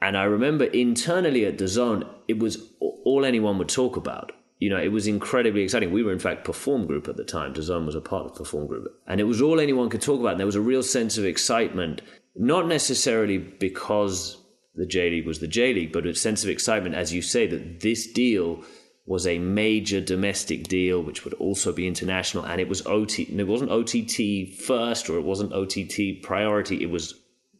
and 0.00 0.16
I 0.16 0.24
remember 0.24 0.64
internally 0.64 1.44
at 1.44 1.58
DAZN, 1.58 2.08
it 2.28 2.38
was 2.38 2.72
all 2.80 3.26
anyone 3.26 3.58
would 3.58 3.68
talk 3.68 3.98
about. 3.98 4.32
You 4.60 4.70
know, 4.70 4.80
it 4.80 4.92
was 4.92 5.06
incredibly 5.06 5.62
exciting. 5.64 5.92
We 5.92 6.02
were, 6.02 6.12
in 6.12 6.18
fact, 6.18 6.44
Perform 6.44 6.86
Group 6.86 7.08
at 7.08 7.18
the 7.18 7.24
time. 7.24 7.52
DAZN 7.52 7.84
was 7.84 7.94
a 7.94 8.00
part 8.00 8.24
of 8.24 8.34
Perform 8.34 8.68
Group. 8.68 8.86
And 9.06 9.20
it 9.20 9.24
was 9.24 9.42
all 9.42 9.60
anyone 9.60 9.90
could 9.90 10.00
talk 10.00 10.20
about. 10.20 10.32
And 10.32 10.40
there 10.40 10.46
was 10.46 10.54
a 10.54 10.62
real 10.62 10.82
sense 10.82 11.18
of 11.18 11.26
excitement, 11.26 12.00
not 12.34 12.66
necessarily 12.66 13.36
because 13.36 14.38
the 14.74 14.86
J 14.86 15.10
League 15.10 15.26
was 15.26 15.38
the 15.38 15.46
J 15.46 15.72
League, 15.72 15.92
but 15.92 16.06
a 16.06 16.14
sense 16.14 16.42
of 16.42 16.50
excitement, 16.50 16.94
as 16.94 17.12
you 17.12 17.22
say, 17.22 17.46
that 17.46 17.80
this 17.80 18.10
deal 18.10 18.64
was 19.06 19.26
a 19.26 19.38
major 19.38 20.00
domestic 20.00 20.64
deal, 20.64 21.02
which 21.02 21.24
would 21.24 21.34
also 21.34 21.72
be 21.72 21.86
international, 21.86 22.44
and 22.44 22.60
it 22.60 22.68
was 22.68 22.86
OT. 22.86 23.24
It 23.24 23.46
wasn't 23.46 23.70
OTT 23.70 24.54
first, 24.66 25.10
or 25.10 25.18
it 25.18 25.24
wasn't 25.24 25.52
OTT 25.52 26.22
priority. 26.22 26.82
It 26.82 26.90
was 26.90 27.14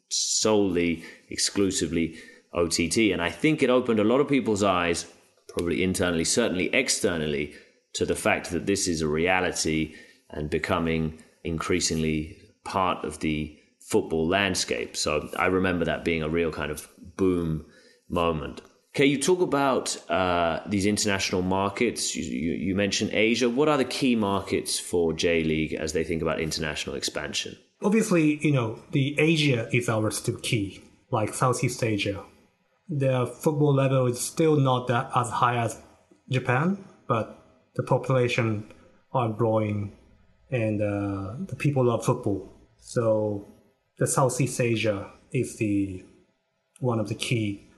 solely, 0.08 1.02
exclusively 1.28 2.16
OTT, 2.54 3.12
and 3.12 3.20
I 3.20 3.30
think 3.30 3.62
it 3.62 3.70
opened 3.70 4.00
a 4.00 4.04
lot 4.04 4.20
of 4.20 4.28
people's 4.28 4.62
eyes, 4.62 5.06
probably 5.48 5.82
internally, 5.82 6.24
certainly 6.24 6.72
externally, 6.74 7.52
to 7.94 8.06
the 8.06 8.14
fact 8.16 8.50
that 8.50 8.66
this 8.66 8.88
is 8.88 9.02
a 9.02 9.08
reality 9.08 9.94
and 10.30 10.50
becoming 10.50 11.22
increasingly 11.44 12.36
part 12.64 13.04
of 13.04 13.20
the 13.20 13.58
football 13.94 14.26
landscape. 14.26 14.96
So 14.96 15.30
I 15.38 15.46
remember 15.46 15.84
that 15.84 16.04
being 16.04 16.24
a 16.24 16.28
real 16.28 16.50
kind 16.50 16.72
of 16.72 16.88
boom 17.16 17.64
moment. 18.08 18.60
Okay, 18.90 19.06
you 19.06 19.20
talk 19.20 19.40
about 19.40 19.86
uh, 20.10 20.60
these 20.66 20.84
international 20.84 21.42
markets. 21.42 22.16
You, 22.16 22.24
you, 22.24 22.52
you, 22.66 22.74
mentioned 22.74 23.10
Asia. 23.12 23.48
What 23.48 23.68
are 23.68 23.76
the 23.76 23.84
key 23.84 24.16
markets 24.16 24.80
for 24.80 25.12
J 25.12 25.44
League 25.44 25.74
as 25.74 25.92
they 25.92 26.02
think 26.02 26.22
about 26.22 26.40
international 26.40 26.96
expansion? 26.96 27.56
Obviously, 27.84 28.44
you 28.44 28.50
know, 28.50 28.80
the 28.90 29.14
Asia 29.16 29.68
is 29.72 29.88
our 29.88 30.10
still 30.10 30.38
key, 30.38 30.82
like 31.12 31.32
Southeast 31.32 31.84
Asia. 31.84 32.24
The 32.88 33.26
football 33.42 33.74
level 33.74 34.06
is 34.06 34.18
still 34.18 34.56
not 34.56 34.88
that 34.88 35.10
as 35.14 35.30
high 35.30 35.58
as 35.58 35.80
Japan, 36.28 36.84
but 37.06 37.26
the 37.76 37.84
population 37.84 38.72
are 39.12 39.28
growing 39.28 39.96
and 40.50 40.82
uh, 40.82 41.46
the 41.46 41.56
people 41.56 41.84
love 41.86 42.04
football. 42.04 42.40
So 42.76 43.53
the 43.98 44.06
Southeast 44.06 44.60
Asia 44.60 45.10
is 45.32 45.56
the 45.56 46.04
one 46.80 47.00
of 47.00 47.08
the 47.08 47.14
key 47.14 47.68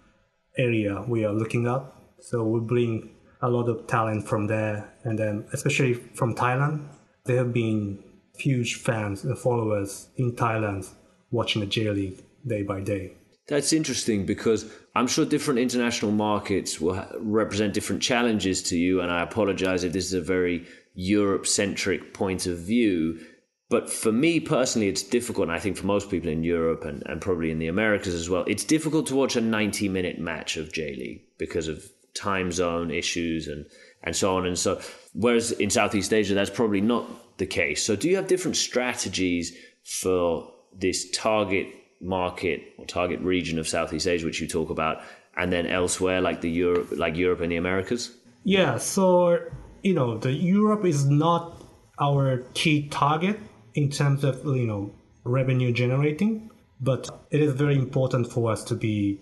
area 0.57 1.05
we 1.07 1.25
are 1.25 1.33
looking 1.33 1.67
at. 1.67 1.83
So 2.21 2.45
we 2.45 2.61
bring 2.61 3.11
a 3.43 3.51
lot 3.51 3.69
of 3.69 3.87
talent 3.87 4.27
from 4.27 4.47
there, 4.47 4.93
and 5.05 5.19
then 5.19 5.47
especially 5.53 5.95
from 5.95 6.35
Thailand, 6.35 6.89
there 7.25 7.39
have 7.39 7.53
been 7.53 8.03
huge 8.37 8.77
fans 8.77 9.25
and 9.25 9.39
followers 9.39 10.09
in 10.17 10.33
Thailand 10.33 10.89
watching 11.31 11.61
the 11.61 11.67
J 11.67 11.91
League 11.91 12.25
day 12.47 12.63
by 12.63 12.81
day. 12.81 13.13
That's 13.49 13.73
interesting 13.73 14.27
because 14.27 14.71
I'm 14.95 15.07
sure 15.07 15.25
different 15.25 15.61
international 15.61 16.11
markets 16.11 16.81
will 16.81 17.07
represent 17.21 17.75
different 17.75 18.03
challenges 18.03 18.63
to 18.65 18.77
you, 18.77 19.01
and 19.01 19.11
I 19.11 19.23
apologize 19.23 19.85
if 19.85 19.93
this 19.93 20.07
is 20.07 20.15
a 20.15 20.21
very 20.21 20.67
Europe 20.95 21.47
centric 21.47 22.15
point 22.15 22.47
of 22.47 22.59
view. 22.59 23.21
But 23.69 23.91
for 23.91 24.13
me 24.13 24.39
personally, 24.39 24.89
it's 24.89 25.03
difficult, 25.03 25.49
and 25.49 25.57
I 25.57 25.59
think 25.59 25.77
for 25.77 25.87
most 25.87 26.09
people 26.09 26.31
in 26.31 26.45
Europe 26.45 26.85
and, 26.85 27.03
and 27.07 27.21
probably 27.21 27.51
in 27.51 27.59
the 27.59 27.67
Americas 27.67 28.15
as 28.15 28.31
well, 28.31 28.45
it's 28.47 28.63
difficult 28.63 29.09
to 29.09 29.17
watch 29.17 29.35
a 29.35 29.41
90 29.41 29.89
minute 29.89 30.21
match 30.21 30.57
of 30.57 30.73
J 30.73 30.95
League 30.95 31.23
because 31.37 31.67
of 31.67 31.85
time 32.15 32.53
zone 32.53 32.93
issues 32.93 33.49
and, 33.49 33.67
and 34.05 34.15
so 34.15 34.37
on. 34.37 34.47
And 34.47 34.57
so, 34.57 34.81
whereas 35.15 35.51
in 35.53 35.71
Southeast 35.71 36.13
Asia, 36.13 36.35
that's 36.35 36.51
probably 36.51 36.81
not 36.81 37.39
the 37.39 37.47
case. 37.47 37.85
So, 37.85 37.97
do 37.97 38.09
you 38.09 38.15
have 38.17 38.29
different 38.29 38.57
strategies 38.57 39.57
for 39.83 40.49
this 40.73 41.11
target 41.11 41.67
market 42.01 42.63
or 42.79 42.87
target 42.87 43.21
region 43.21 43.59
of 43.59 43.67
Southeast 43.67 44.07
Asia, 44.07 44.27
which 44.27 44.41
you 44.41 44.47
talk 44.47 44.71
about, 44.71 45.03
and 45.37 45.53
then 45.53 45.67
elsewhere, 45.67 46.21
like 46.21 46.41
the 46.41 46.51
Europe, 46.51 46.93
like 46.93 47.17
Europe 47.17 47.41
and 47.41 47.51
the 47.51 47.57
Americas? 47.57 48.17
Yeah. 48.45 48.79
So, 48.79 49.41
you 49.83 49.95
know, 49.95 50.19
the 50.19 50.33
Europe 50.33 50.85
is 50.85 51.05
not 51.05 51.61
our 51.99 52.45
key 52.55 52.89
target 52.89 53.41
in 53.77 53.91
terms 53.91 54.25
of 54.25 54.45
you 54.45 54.67
know 54.67 54.91
revenue 55.25 55.73
generating, 55.73 56.51
but 56.81 57.09
it 57.31 57.41
is 57.41 57.53
very 57.53 57.77
important 57.77 58.33
for 58.33 58.51
us 58.51 58.65
to 58.65 58.75
be 58.75 59.21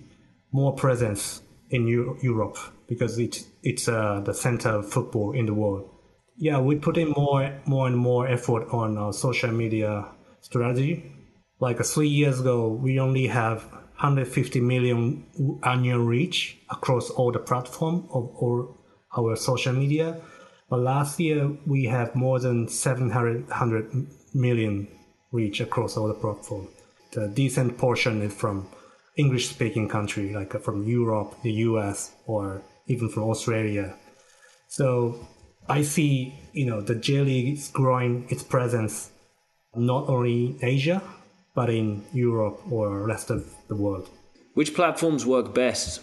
more 0.53 0.73
presence 0.75 1.43
in 1.71 1.89
Euro- 1.89 2.17
Europe 2.23 2.57
because 2.89 3.19
it, 3.19 3.45
it's 3.63 3.89
uh, 3.89 4.21
the 4.25 4.33
center 4.33 4.69
of 4.69 4.91
football 4.91 5.33
in 5.33 5.47
the 5.47 5.55
world. 5.55 5.91
Yeah, 6.37 6.61
we 6.61 6.77
put 6.77 6.97
in 6.97 7.11
more 7.11 7.61
more 7.67 7.87
and 7.87 7.97
more 7.97 8.27
effort 8.29 8.69
on 8.71 8.97
our 8.97 9.13
social 9.13 9.51
media 9.51 10.07
strategy. 10.41 11.13
Like 11.61 11.81
uh, 11.81 11.85
three 11.85 12.09
years 12.09 12.41
ago, 12.41 12.69
we 12.69 13.01
only 13.01 13.27
have 13.27 13.65
150 13.73 14.61
million 14.61 15.27
annual 15.63 16.01
reach 16.01 16.59
across 16.71 17.11
all 17.11 17.33
the 17.33 17.39
platform 17.39 18.09
of 18.11 18.25
all 18.37 18.77
our 19.17 19.37
social 19.37 19.73
media. 19.73 20.21
But 20.69 20.81
last 20.81 21.21
year 21.21 21.57
we 21.67 21.85
have 21.85 22.15
more 22.15 22.41
than 22.41 22.69
700 22.69 23.49
million 24.35 24.89
reach 25.33 25.61
across 25.61 25.97
all 25.97 26.09
the 26.09 26.15
platform. 26.15 26.69
The 27.13 27.29
decent 27.29 27.79
portion 27.79 28.23
is 28.23 28.35
from 28.35 28.69
English 29.17 29.49
speaking 29.49 29.89
country, 29.89 30.33
like 30.35 30.61
from 30.63 30.85
Europe, 30.85 31.37
the 31.43 31.53
US, 31.69 32.13
or 32.27 32.63
even 32.87 33.09
from 33.09 33.25
Australia. 33.25 33.95
So 34.69 35.27
I 35.69 35.83
see, 35.83 36.35
you 36.53 36.67
know, 36.67 36.81
the 36.81 36.95
J 36.95 37.21
League 37.21 37.59
is 37.59 37.69
growing 37.69 38.27
its 38.29 38.43
presence 38.43 39.11
not 39.75 40.09
only 40.09 40.47
in 40.47 40.59
Asia, 40.63 41.03
but 41.55 41.71
in 41.71 42.05
Europe 42.13 42.61
or 42.71 43.07
rest 43.07 43.31
of 43.31 43.45
the 43.69 43.77
world. 43.77 44.09
Which 44.55 44.75
platforms 44.75 45.25
work 45.25 45.55
best? 45.55 46.01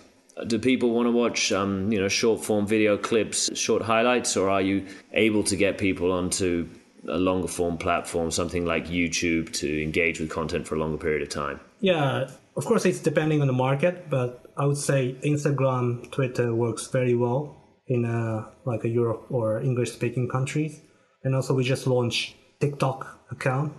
Do 0.47 0.57
people 0.57 0.91
want 0.91 1.07
to 1.07 1.11
watch, 1.11 1.51
um, 1.51 1.91
you 1.91 1.99
know, 1.99 2.07
short 2.07 2.43
form 2.43 2.65
video 2.65 2.97
clips, 2.97 3.55
short 3.57 3.81
highlights, 3.81 4.35
or 4.37 4.49
are 4.49 4.61
you 4.61 4.87
able 5.13 5.43
to 5.43 5.55
get 5.55 5.77
people 5.77 6.11
onto 6.11 6.67
a 7.07 7.17
longer 7.17 7.47
form 7.47 7.77
platform, 7.77 8.31
something 8.31 8.65
like 8.65 8.87
YouTube, 8.87 9.51
to 9.53 9.81
engage 9.81 10.19
with 10.19 10.29
content 10.29 10.67
for 10.67 10.75
a 10.75 10.79
longer 10.79 10.97
period 10.97 11.21
of 11.21 11.29
time? 11.29 11.59
Yeah, 11.79 12.29
of 12.55 12.65
course, 12.65 12.85
it's 12.85 12.99
depending 12.99 13.41
on 13.41 13.47
the 13.47 13.53
market, 13.53 14.09
but 14.09 14.45
I 14.57 14.65
would 14.65 14.77
say 14.77 15.15
Instagram, 15.23 16.11
Twitter 16.11 16.53
works 16.53 16.87
very 16.87 17.15
well 17.15 17.57
in 17.87 18.05
a, 18.05 18.51
like 18.65 18.83
a 18.83 18.89
Europe 18.89 19.25
or 19.29 19.61
English 19.61 19.91
speaking 19.91 20.29
countries. 20.29 20.79
And 21.23 21.35
also, 21.35 21.53
we 21.53 21.63
just 21.63 21.87
launched 21.87 22.35
TikTok 22.59 23.19
account, 23.31 23.73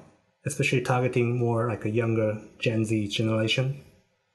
especially 0.46 0.80
targeting 0.80 1.38
more 1.38 1.68
like 1.68 1.84
a 1.84 1.90
younger 1.90 2.40
Gen 2.58 2.84
Z 2.84 3.08
generation. 3.08 3.84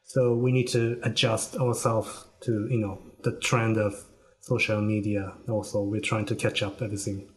So 0.03 0.35
we 0.35 0.51
need 0.51 0.69
to 0.69 0.99
adjust 1.03 1.57
ourselves 1.57 2.25
to 2.43 2.67
you 2.69 2.79
know 2.79 3.01
the 3.23 3.37
trend 3.39 3.77
of 3.77 3.93
social 4.41 4.81
media. 4.81 5.33
Also, 5.49 5.83
we're 5.83 6.01
trying 6.01 6.25
to 6.27 6.35
catch 6.35 6.63
up 6.63 6.81
everything. 6.81 7.29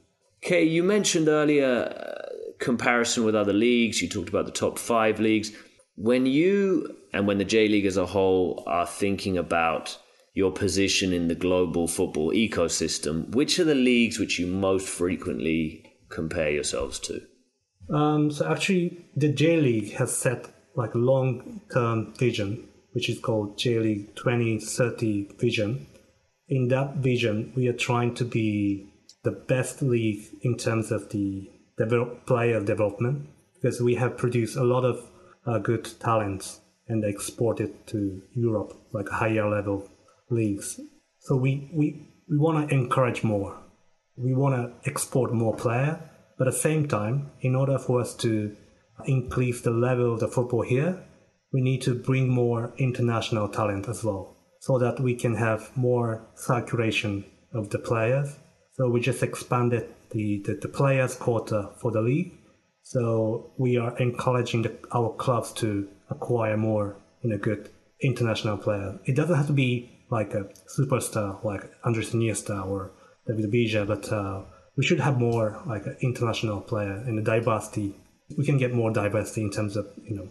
Okay, 0.42 0.64
you 0.64 0.82
mentioned 0.82 1.28
earlier 1.28 1.92
uh, 1.94 2.54
comparison 2.58 3.24
with 3.24 3.34
other 3.34 3.52
leagues. 3.52 4.00
You 4.00 4.08
talked 4.08 4.30
about 4.30 4.46
the 4.46 4.52
top 4.52 4.78
five 4.78 5.20
leagues. 5.20 5.52
When 5.96 6.24
you 6.24 6.96
and 7.12 7.26
when 7.26 7.38
the 7.38 7.44
J 7.44 7.68
League 7.68 7.84
as 7.84 7.98
a 7.98 8.06
whole 8.06 8.62
are 8.66 8.86
thinking 8.86 9.36
about 9.36 9.98
your 10.32 10.52
position 10.52 11.12
in 11.12 11.28
the 11.28 11.34
global 11.34 11.86
football 11.88 12.32
ecosystem, 12.32 13.28
which 13.34 13.58
are 13.58 13.64
the 13.64 13.74
leagues 13.74 14.18
which 14.18 14.38
you 14.38 14.46
most 14.46 14.88
frequently 14.88 15.84
compare 16.08 16.50
yourselves 16.50 16.98
to? 17.00 17.20
Um, 17.92 18.30
so 18.30 18.50
actually, 18.50 19.04
the 19.16 19.28
J 19.28 19.60
League 19.60 19.92
has 19.94 20.16
set 20.16 20.46
like 20.74 20.94
a 20.94 20.98
long-term 20.98 22.14
vision, 22.14 22.68
which 22.92 23.10
is 23.10 23.18
called 23.18 23.58
J 23.58 23.78
League 23.80 24.16
2030 24.16 25.36
vision. 25.38 25.86
In 26.48 26.68
that 26.68 26.96
vision, 26.96 27.52
we 27.54 27.68
are 27.68 27.74
trying 27.74 28.14
to 28.14 28.24
be 28.24 28.89
the 29.22 29.32
best 29.32 29.82
league 29.82 30.24
in 30.42 30.56
terms 30.56 30.90
of 30.90 31.10
the 31.10 31.50
develop, 31.76 32.26
player 32.26 32.62
development 32.62 33.28
because 33.54 33.80
we 33.80 33.94
have 33.94 34.16
produced 34.16 34.56
a 34.56 34.64
lot 34.64 34.84
of 34.84 35.10
uh, 35.46 35.58
good 35.58 35.84
talents 36.00 36.60
and 36.88 37.04
exported 37.04 37.86
to 37.86 38.22
Europe, 38.34 38.72
like 38.92 39.08
higher 39.08 39.48
level 39.48 39.88
leagues. 40.30 40.80
So 41.18 41.36
we, 41.36 41.70
we, 41.72 42.08
we 42.28 42.38
want 42.38 42.68
to 42.68 42.74
encourage 42.74 43.22
more. 43.22 43.58
We 44.16 44.34
want 44.34 44.54
to 44.54 44.90
export 44.90 45.32
more 45.32 45.54
player, 45.54 46.00
but 46.38 46.48
at 46.48 46.54
the 46.54 46.58
same 46.58 46.88
time, 46.88 47.30
in 47.40 47.54
order 47.54 47.78
for 47.78 48.00
us 48.00 48.14
to 48.16 48.56
increase 49.06 49.60
the 49.60 49.70
level 49.70 50.14
of 50.14 50.20
the 50.20 50.28
football 50.28 50.62
here, 50.62 51.02
we 51.52 51.60
need 51.60 51.82
to 51.82 51.94
bring 51.94 52.28
more 52.28 52.74
international 52.78 53.48
talent 53.48 53.88
as 53.88 54.02
well. 54.02 54.36
so 54.60 54.78
that 54.78 55.00
we 55.00 55.14
can 55.14 55.34
have 55.34 55.74
more 55.76 56.28
circulation 56.34 57.24
of 57.52 57.70
the 57.70 57.78
players. 57.78 58.36
So 58.80 58.88
we 58.88 59.02
just 59.02 59.22
expanded 59.22 59.90
the, 60.10 60.42
the, 60.46 60.54
the 60.54 60.68
players 60.68 61.14
quota 61.14 61.68
for 61.82 61.90
the 61.90 62.00
league. 62.00 62.32
So 62.82 63.52
we 63.58 63.76
are 63.76 63.94
encouraging 63.98 64.62
the, 64.62 64.74
our 64.94 65.12
clubs 65.16 65.52
to 65.60 65.86
acquire 66.08 66.56
more 66.56 66.96
you 67.20 67.28
know, 67.28 67.36
good 67.36 67.68
international 68.00 68.56
players. 68.56 68.98
It 69.04 69.16
doesn't 69.16 69.36
have 69.36 69.48
to 69.48 69.52
be 69.52 69.90
like 70.08 70.32
a 70.32 70.48
superstar 70.78 71.44
like 71.44 71.70
Andres 71.84 72.12
Iniesta 72.12 72.66
or 72.66 72.92
David 73.28 73.50
Villa, 73.50 73.84
but 73.84 74.10
uh, 74.10 74.44
we 74.78 74.82
should 74.82 75.00
have 75.00 75.18
more 75.18 75.62
like 75.66 75.84
an 75.84 75.98
international 76.00 76.62
player 76.62 77.04
and 77.06 77.18
the 77.18 77.22
diversity. 77.22 77.94
We 78.38 78.46
can 78.46 78.56
get 78.56 78.72
more 78.72 78.90
diversity 78.90 79.42
in 79.42 79.50
terms 79.50 79.76
of 79.76 79.88
you 80.08 80.16
know 80.16 80.28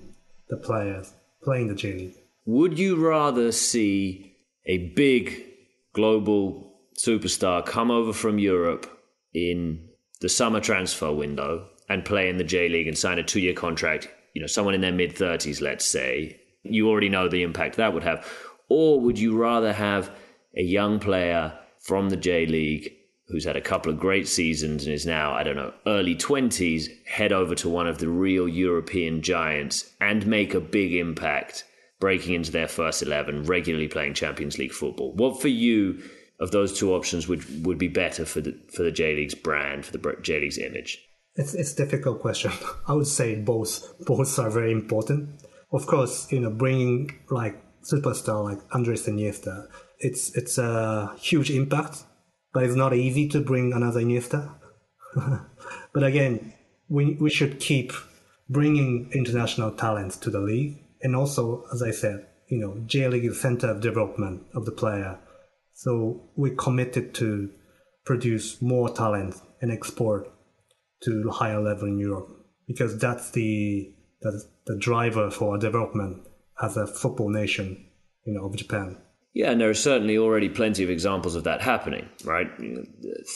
the 0.50 0.58
players 0.58 1.14
playing 1.44 1.68
the 1.68 1.76
J 1.76 1.94
League. 1.94 2.16
Would 2.48 2.80
you 2.80 2.96
rather 2.96 3.52
see 3.52 4.34
a 4.66 4.88
big 4.96 5.46
global 5.94 6.69
superstar 7.00 7.66
come 7.66 7.90
over 7.90 8.12
from 8.12 8.40
Europe 8.40 8.86
in 9.34 9.88
the 10.22 10.30
summer 10.30 10.60
transfer 10.60 11.12
window 11.12 11.68
and 11.88 12.04
play 12.04 12.30
in 12.30 12.38
the 12.38 12.44
J 12.44 12.68
League 12.68 12.88
and 12.88 12.98
sign 12.98 13.20
a 13.20 13.24
two 13.24 13.40
year 13.40 13.54
contract? 13.54 14.10
You 14.34 14.42
know, 14.42 14.48
someone 14.48 14.74
in 14.74 14.82
their 14.82 14.92
mid 14.92 15.16
30s, 15.16 15.62
let's 15.62 15.86
say. 15.86 16.40
You 16.64 16.90
already 16.90 17.10
know 17.10 17.30
the 17.30 17.44
impact 17.44 17.78
that 17.78 17.94
would 17.94 18.04
have. 18.04 18.28
Or 18.68 19.00
would 19.00 19.18
you 19.18 19.38
rather 19.38 19.74
have 19.74 20.12
a 20.56 20.62
young 20.62 21.00
player 21.00 21.58
from 21.80 22.10
the 22.10 22.18
J 22.18 22.46
League 22.46 22.94
who's 23.30 23.46
had 23.46 23.56
a 23.56 23.62
couple 23.62 23.92
of 23.92 24.00
great 24.00 24.28
seasons 24.28 24.86
and 24.86 24.94
is 24.94 25.06
now, 25.06 25.34
I 25.34 25.44
don't 25.44 25.56
know, 25.56 25.74
early 25.86 26.16
20s, 26.16 26.88
head 27.06 27.32
over 27.32 27.56
to 27.56 27.70
one 27.70 27.88
of 27.88 28.00
the 28.00 28.10
real 28.10 28.48
European 28.48 29.22
giants 29.22 29.90
and 30.02 30.28
make 30.28 30.54
a 30.54 30.60
big 30.60 30.96
impact, 30.96 31.64
breaking 32.00 32.34
into 32.34 32.52
their 32.52 32.68
first 32.68 33.04
11, 33.04 33.44
regularly 33.44 33.88
playing 33.88 34.16
Champions 34.16 34.58
League 34.58 34.74
football? 34.74 35.14
What 35.14 35.40
for 35.40 35.48
you 35.48 36.02
of 36.40 36.52
those 36.52 36.78
two 36.78 36.94
options 36.94 37.28
would, 37.28 37.66
would 37.66 37.78
be 37.78 37.88
better 37.88 38.26
for 38.26 38.42
the, 38.42 38.58
for 38.74 38.84
the 38.84 38.92
J 38.92 39.16
League's 39.16 39.36
brand, 39.36 39.86
for 39.86 39.98
the 39.98 40.18
J 40.22 40.40
League's 40.40 40.58
image? 40.58 41.00
It's, 41.36 41.54
it's 41.54 41.74
a 41.74 41.76
difficult 41.76 42.22
question. 42.22 42.52
I 42.88 42.94
would 42.94 43.08
say 43.08 43.36
both. 43.36 43.94
Both 44.06 44.40
are 44.40 44.50
very 44.50 44.72
important. 44.72 45.42
Of 45.72 45.86
course, 45.86 46.32
you 46.32 46.40
know, 46.40 46.50
bringing 46.50 47.12
like 47.30 47.62
superstar 47.84 48.44
like 48.44 48.60
Andres 48.74 49.06
Iniesta, 49.08 49.68
it's 50.00 50.36
it's 50.36 50.58
a 50.58 51.16
huge 51.20 51.52
impact 51.52 52.04
but 52.54 52.64
it's 52.64 52.76
not 52.76 52.94
easy 52.94 53.28
to 53.30 53.42
bring 53.42 53.74
another 53.74 54.02
Iniesta. 54.02 54.56
but 55.94 56.04
again, 56.04 56.54
we, 56.88 57.16
we 57.20 57.30
should 57.30 57.60
keep 57.60 57.94
bringing 58.50 59.10
international 59.14 59.72
talents 59.72 60.18
to 60.18 60.30
the 60.30 60.40
league. 60.40 60.84
And 61.02 61.16
also, 61.16 61.66
as 61.72 61.84
I 61.84 61.92
said, 61.92 62.26
you 62.48 62.58
know, 62.58 62.82
J 62.88 63.08
League 63.08 63.26
is 63.26 63.40
center 63.40 63.68
of 63.68 63.82
development 63.82 64.44
of 64.54 64.66
the 64.66 64.72
player. 64.72 65.20
So 65.80 66.30
we're 66.36 66.56
committed 66.56 67.14
to 67.16 67.50
produce 68.06 68.62
more 68.62 68.90
talent 68.90 69.36
and 69.62 69.72
export 69.72 70.28
to 71.04 71.30
higher 71.32 71.62
level 71.62 71.88
in 71.88 71.98
Europe 71.98 72.28
because 72.68 72.98
that's 72.98 73.32
the 73.32 73.94
that's 74.22 74.46
the 74.66 74.78
driver 74.78 75.32
for 75.32 75.54
our 75.54 75.58
development 75.58 76.28
as 76.62 76.76
a 76.76 76.86
football 76.86 77.30
nation, 77.30 77.88
you 78.26 78.34
know, 78.34 78.48
of 78.48 78.58
Japan. 78.58 78.98
Yeah, 79.34 79.52
and 79.52 79.62
there 79.62 79.70
are 79.70 79.74
certainly 79.74 80.18
already 80.18 80.50
plenty 80.50 80.84
of 80.84 80.90
examples 80.90 81.36
of 81.36 81.46
that 81.46 81.62
happening, 81.62 82.10
right? 82.26 82.48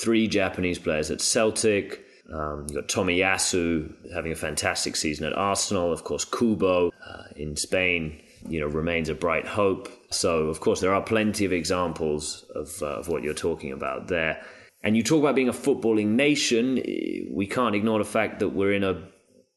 Three 0.01 0.27
Japanese 0.27 0.79
players 0.79 1.11
at 1.11 1.21
Celtic. 1.21 2.03
Um, 2.33 2.65
you've 2.67 2.75
got 2.75 2.89
Tomiyasu 2.89 4.13
having 4.13 4.33
a 4.33 4.35
fantastic 4.35 4.97
season 4.97 5.25
at 5.27 5.37
Arsenal. 5.37 5.93
Of 5.93 6.03
course, 6.03 6.25
Kubo 6.25 6.89
uh, 6.89 7.23
in 7.37 7.55
Spain, 7.55 8.19
you 8.47 8.59
know, 8.59 8.67
remains 8.67 9.09
a 9.09 9.15
bright 9.15 9.47
hope. 9.47 9.89
So, 10.09 10.47
of 10.47 10.59
course, 10.59 10.81
there 10.81 10.93
are 10.93 11.01
plenty 11.01 11.45
of 11.45 11.53
examples 11.53 12.45
of, 12.55 12.81
uh, 12.81 12.99
of 12.99 13.07
what 13.07 13.23
you're 13.23 13.33
talking 13.33 13.71
about 13.71 14.07
there. 14.07 14.43
And 14.83 14.97
you 14.97 15.03
talk 15.03 15.21
about 15.21 15.35
being 15.35 15.49
a 15.49 15.53
footballing 15.53 16.09
nation. 16.09 16.75
We 17.31 17.47
can't 17.47 17.75
ignore 17.75 17.99
the 17.99 18.05
fact 18.05 18.39
that 18.39 18.49
we're 18.49 18.73
in 18.73 18.83
a 18.83 19.07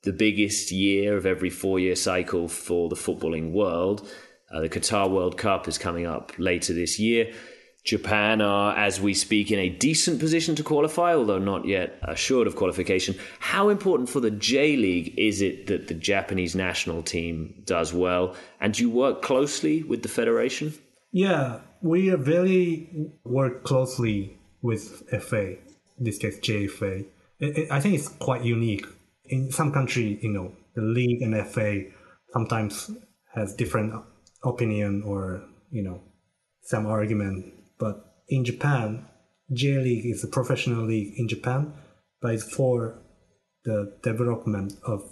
the 0.06 0.12
biggest 0.12 0.70
year 0.70 1.16
of 1.16 1.26
every 1.26 1.50
four 1.50 1.80
year 1.80 1.96
cycle 1.96 2.46
for 2.48 2.88
the 2.88 2.94
footballing 2.94 3.50
world. 3.50 4.08
Uh, 4.50 4.60
the 4.60 4.68
Qatar 4.68 5.10
World 5.10 5.36
Cup 5.36 5.66
is 5.66 5.78
coming 5.78 6.06
up 6.06 6.32
later 6.38 6.72
this 6.72 7.00
year. 7.00 7.32
Japan 7.86 8.40
are, 8.40 8.76
as 8.76 9.00
we 9.00 9.14
speak, 9.14 9.52
in 9.52 9.60
a 9.60 9.68
decent 9.68 10.18
position 10.18 10.56
to 10.56 10.64
qualify, 10.64 11.14
although 11.14 11.38
not 11.38 11.66
yet 11.66 11.98
assured 12.02 12.48
of 12.48 12.56
qualification. 12.56 13.14
How 13.38 13.68
important 13.68 14.08
for 14.08 14.18
the 14.18 14.30
J 14.32 14.76
League 14.76 15.14
is 15.16 15.40
it 15.40 15.68
that 15.68 15.86
the 15.86 15.94
Japanese 15.94 16.56
national 16.56 17.02
team 17.02 17.62
does 17.64 17.94
well? 17.94 18.34
And 18.60 18.74
do 18.74 18.82
you 18.82 18.90
work 18.90 19.22
closely 19.22 19.84
with 19.84 20.02
the 20.02 20.08
federation? 20.08 20.74
Yeah, 21.12 21.60
we 21.80 22.10
very 22.10 22.90
work 23.24 23.62
closely 23.62 24.36
with 24.62 25.08
FA, 25.22 25.52
in 25.98 26.04
this 26.04 26.18
case 26.18 26.40
JFA. 26.40 27.06
I 27.70 27.80
think 27.80 27.94
it's 27.94 28.08
quite 28.08 28.42
unique. 28.44 28.86
In 29.26 29.52
some 29.52 29.72
country, 29.72 30.18
you 30.22 30.30
know, 30.30 30.52
the 30.74 30.82
league 30.82 31.22
and 31.22 31.46
FA 31.46 31.82
sometimes 32.32 32.90
has 33.34 33.54
different 33.54 33.94
opinion 34.42 35.02
or 35.06 35.44
you 35.70 35.82
know 35.82 36.00
some 36.62 36.86
argument. 36.86 37.52
But 37.78 38.14
in 38.28 38.44
Japan, 38.44 39.06
J 39.52 39.78
League 39.78 40.06
is 40.06 40.24
a 40.24 40.28
professional 40.28 40.84
league 40.84 41.14
in 41.16 41.28
Japan, 41.28 41.72
but 42.20 42.34
it's 42.34 42.54
for 42.54 42.98
the 43.64 43.98
development 44.02 44.74
of 44.84 45.02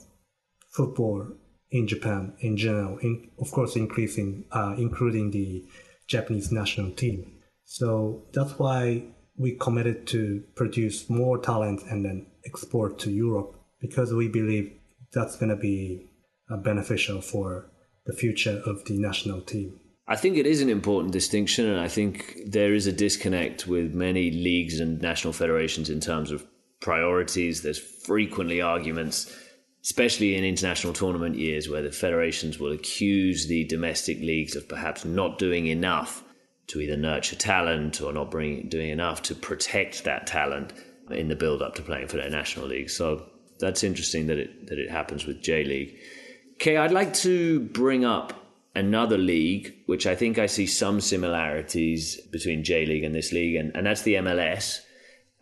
football 0.72 1.26
in 1.70 1.86
Japan 1.86 2.34
in 2.40 2.56
general. 2.56 2.98
In, 2.98 3.30
of 3.38 3.50
course, 3.50 3.76
increasing 3.76 4.44
uh, 4.52 4.74
including 4.78 5.30
the 5.30 5.64
Japanese 6.06 6.50
national 6.52 6.92
team. 6.92 7.32
So 7.64 8.26
that's 8.32 8.58
why 8.58 9.04
we 9.36 9.56
committed 9.56 10.06
to 10.08 10.42
produce 10.54 11.10
more 11.10 11.38
talent 11.38 11.82
and 11.90 12.04
then 12.04 12.26
export 12.46 12.98
to 13.00 13.10
Europe 13.10 13.54
because 13.80 14.12
we 14.12 14.28
believe 14.28 14.72
that's 15.12 15.36
going 15.36 15.48
to 15.48 15.56
be 15.56 16.08
uh, 16.50 16.56
beneficial 16.56 17.20
for 17.20 17.70
the 18.06 18.12
future 18.12 18.62
of 18.66 18.84
the 18.84 18.98
national 18.98 19.40
team. 19.40 19.80
I 20.06 20.16
think 20.16 20.36
it 20.36 20.46
is 20.46 20.60
an 20.60 20.68
important 20.68 21.12
distinction, 21.12 21.66
and 21.66 21.80
I 21.80 21.88
think 21.88 22.38
there 22.46 22.74
is 22.74 22.86
a 22.86 22.92
disconnect 22.92 23.66
with 23.66 23.94
many 23.94 24.30
leagues 24.30 24.78
and 24.78 25.00
national 25.00 25.32
federations 25.32 25.88
in 25.88 26.00
terms 26.00 26.30
of 26.30 26.46
priorities. 26.80 27.62
There's 27.62 27.78
frequently 27.78 28.60
arguments, 28.60 29.34
especially 29.82 30.36
in 30.36 30.44
international 30.44 30.92
tournament 30.92 31.36
years, 31.36 31.70
where 31.70 31.80
the 31.80 31.90
federations 31.90 32.58
will 32.58 32.72
accuse 32.72 33.46
the 33.46 33.64
domestic 33.64 34.18
leagues 34.20 34.56
of 34.56 34.68
perhaps 34.68 35.06
not 35.06 35.38
doing 35.38 35.68
enough 35.68 36.22
to 36.66 36.80
either 36.80 36.96
nurture 36.96 37.36
talent 37.36 38.02
or 38.02 38.12
not 38.12 38.30
bring, 38.30 38.68
doing 38.68 38.90
enough 38.90 39.22
to 39.22 39.34
protect 39.34 40.04
that 40.04 40.26
talent 40.26 40.74
in 41.10 41.28
the 41.28 41.36
build 41.36 41.62
up 41.62 41.74
to 41.76 41.82
playing 41.82 42.08
for 42.08 42.18
their 42.18 42.30
national 42.30 42.66
league. 42.66 42.90
So 42.90 43.24
that's 43.58 43.82
interesting 43.82 44.26
that 44.26 44.38
it 44.38 44.66
that 44.66 44.78
it 44.78 44.90
happens 44.90 45.26
with 45.26 45.42
J 45.42 45.64
League. 45.64 45.96
Okay, 46.54 46.76
I'd 46.76 46.92
like 46.92 47.14
to 47.14 47.60
bring 47.60 48.04
up 48.04 48.43
another 48.74 49.18
league, 49.18 49.74
which 49.86 50.06
I 50.06 50.14
think 50.14 50.38
I 50.38 50.46
see 50.46 50.66
some 50.66 51.00
similarities 51.00 52.20
between 52.32 52.64
J 52.64 52.86
League 52.86 53.04
and 53.04 53.14
this 53.14 53.32
league, 53.32 53.56
and, 53.56 53.74
and 53.76 53.86
that's 53.86 54.02
the 54.02 54.14
MLS. 54.14 54.80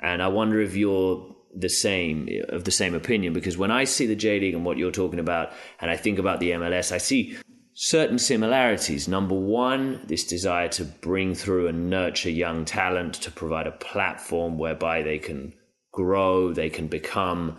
And 0.01 0.23
I 0.23 0.29
wonder 0.29 0.61
if 0.61 0.77
you're 0.77 1.35
the 1.55 1.69
same 1.69 2.29
of 2.49 2.65
the 2.65 2.71
same 2.71 2.95
opinion 2.95 3.35
because 3.35 3.59
when 3.59 3.71
I 3.71 3.85
see 3.85 4.07
the 4.07 4.17
J 4.17 4.41
League 4.41 4.55
and 4.55 4.65
what 4.65 4.79
you're 4.79 4.91
talking 4.91 5.21
about, 5.21 5.53
and 5.81 5.91
I 5.91 5.97
think 5.97 6.19
about 6.19 6.41
the 6.41 6.51
MLS, 6.51 6.93
I 6.93 6.99
see 6.99 7.37
certain 7.75 8.19
similarities. 8.19 9.09
Number 9.09 9.35
one, 9.35 10.03
this 10.07 10.27
desire 10.27 10.69
to 10.69 10.85
bring 10.85 11.35
through 11.35 11.69
and 11.69 11.89
nurture 11.89 12.31
young 12.31 12.65
talent 12.65 13.15
to 13.15 13.31
provide 13.31 13.67
a 13.67 13.73
platform 13.73 14.59
whereby 14.59 15.03
they 15.03 15.19
can 15.19 15.55
grow, 15.93 16.53
they 16.53 16.71
can 16.71 16.87
become 16.87 17.59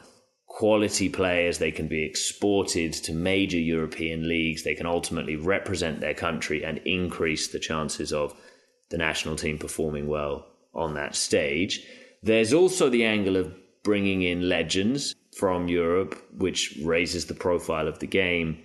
quality 0.54 1.10
players, 1.10 1.58
they 1.58 1.72
can 1.72 1.88
be 1.88 2.04
exported 2.04 2.94
to 2.94 3.12
major 3.12 3.58
European 3.58 4.30
leagues, 4.30 4.64
they 4.64 4.76
can 4.76 4.86
ultimately 4.86 5.36
represent 5.36 6.00
their 6.00 6.14
country 6.14 6.64
and 6.64 6.78
increase 6.86 7.48
the 7.48 7.60
chances 7.60 8.14
of 8.14 8.36
the 8.92 8.98
national 8.98 9.36
team 9.36 9.58
performing 9.58 10.08
well 10.08 10.46
on 10.76 10.94
that 10.94 11.16
stage. 11.16 11.84
There's 12.22 12.54
also 12.54 12.88
the 12.88 13.04
angle 13.04 13.36
of 13.36 13.52
bringing 13.82 14.22
in 14.22 14.48
legends 14.48 15.16
from 15.36 15.68
Europe, 15.68 16.16
which 16.38 16.78
raises 16.84 17.26
the 17.26 17.34
profile 17.34 17.88
of 17.88 17.98
the 17.98 18.08
game, 18.08 18.60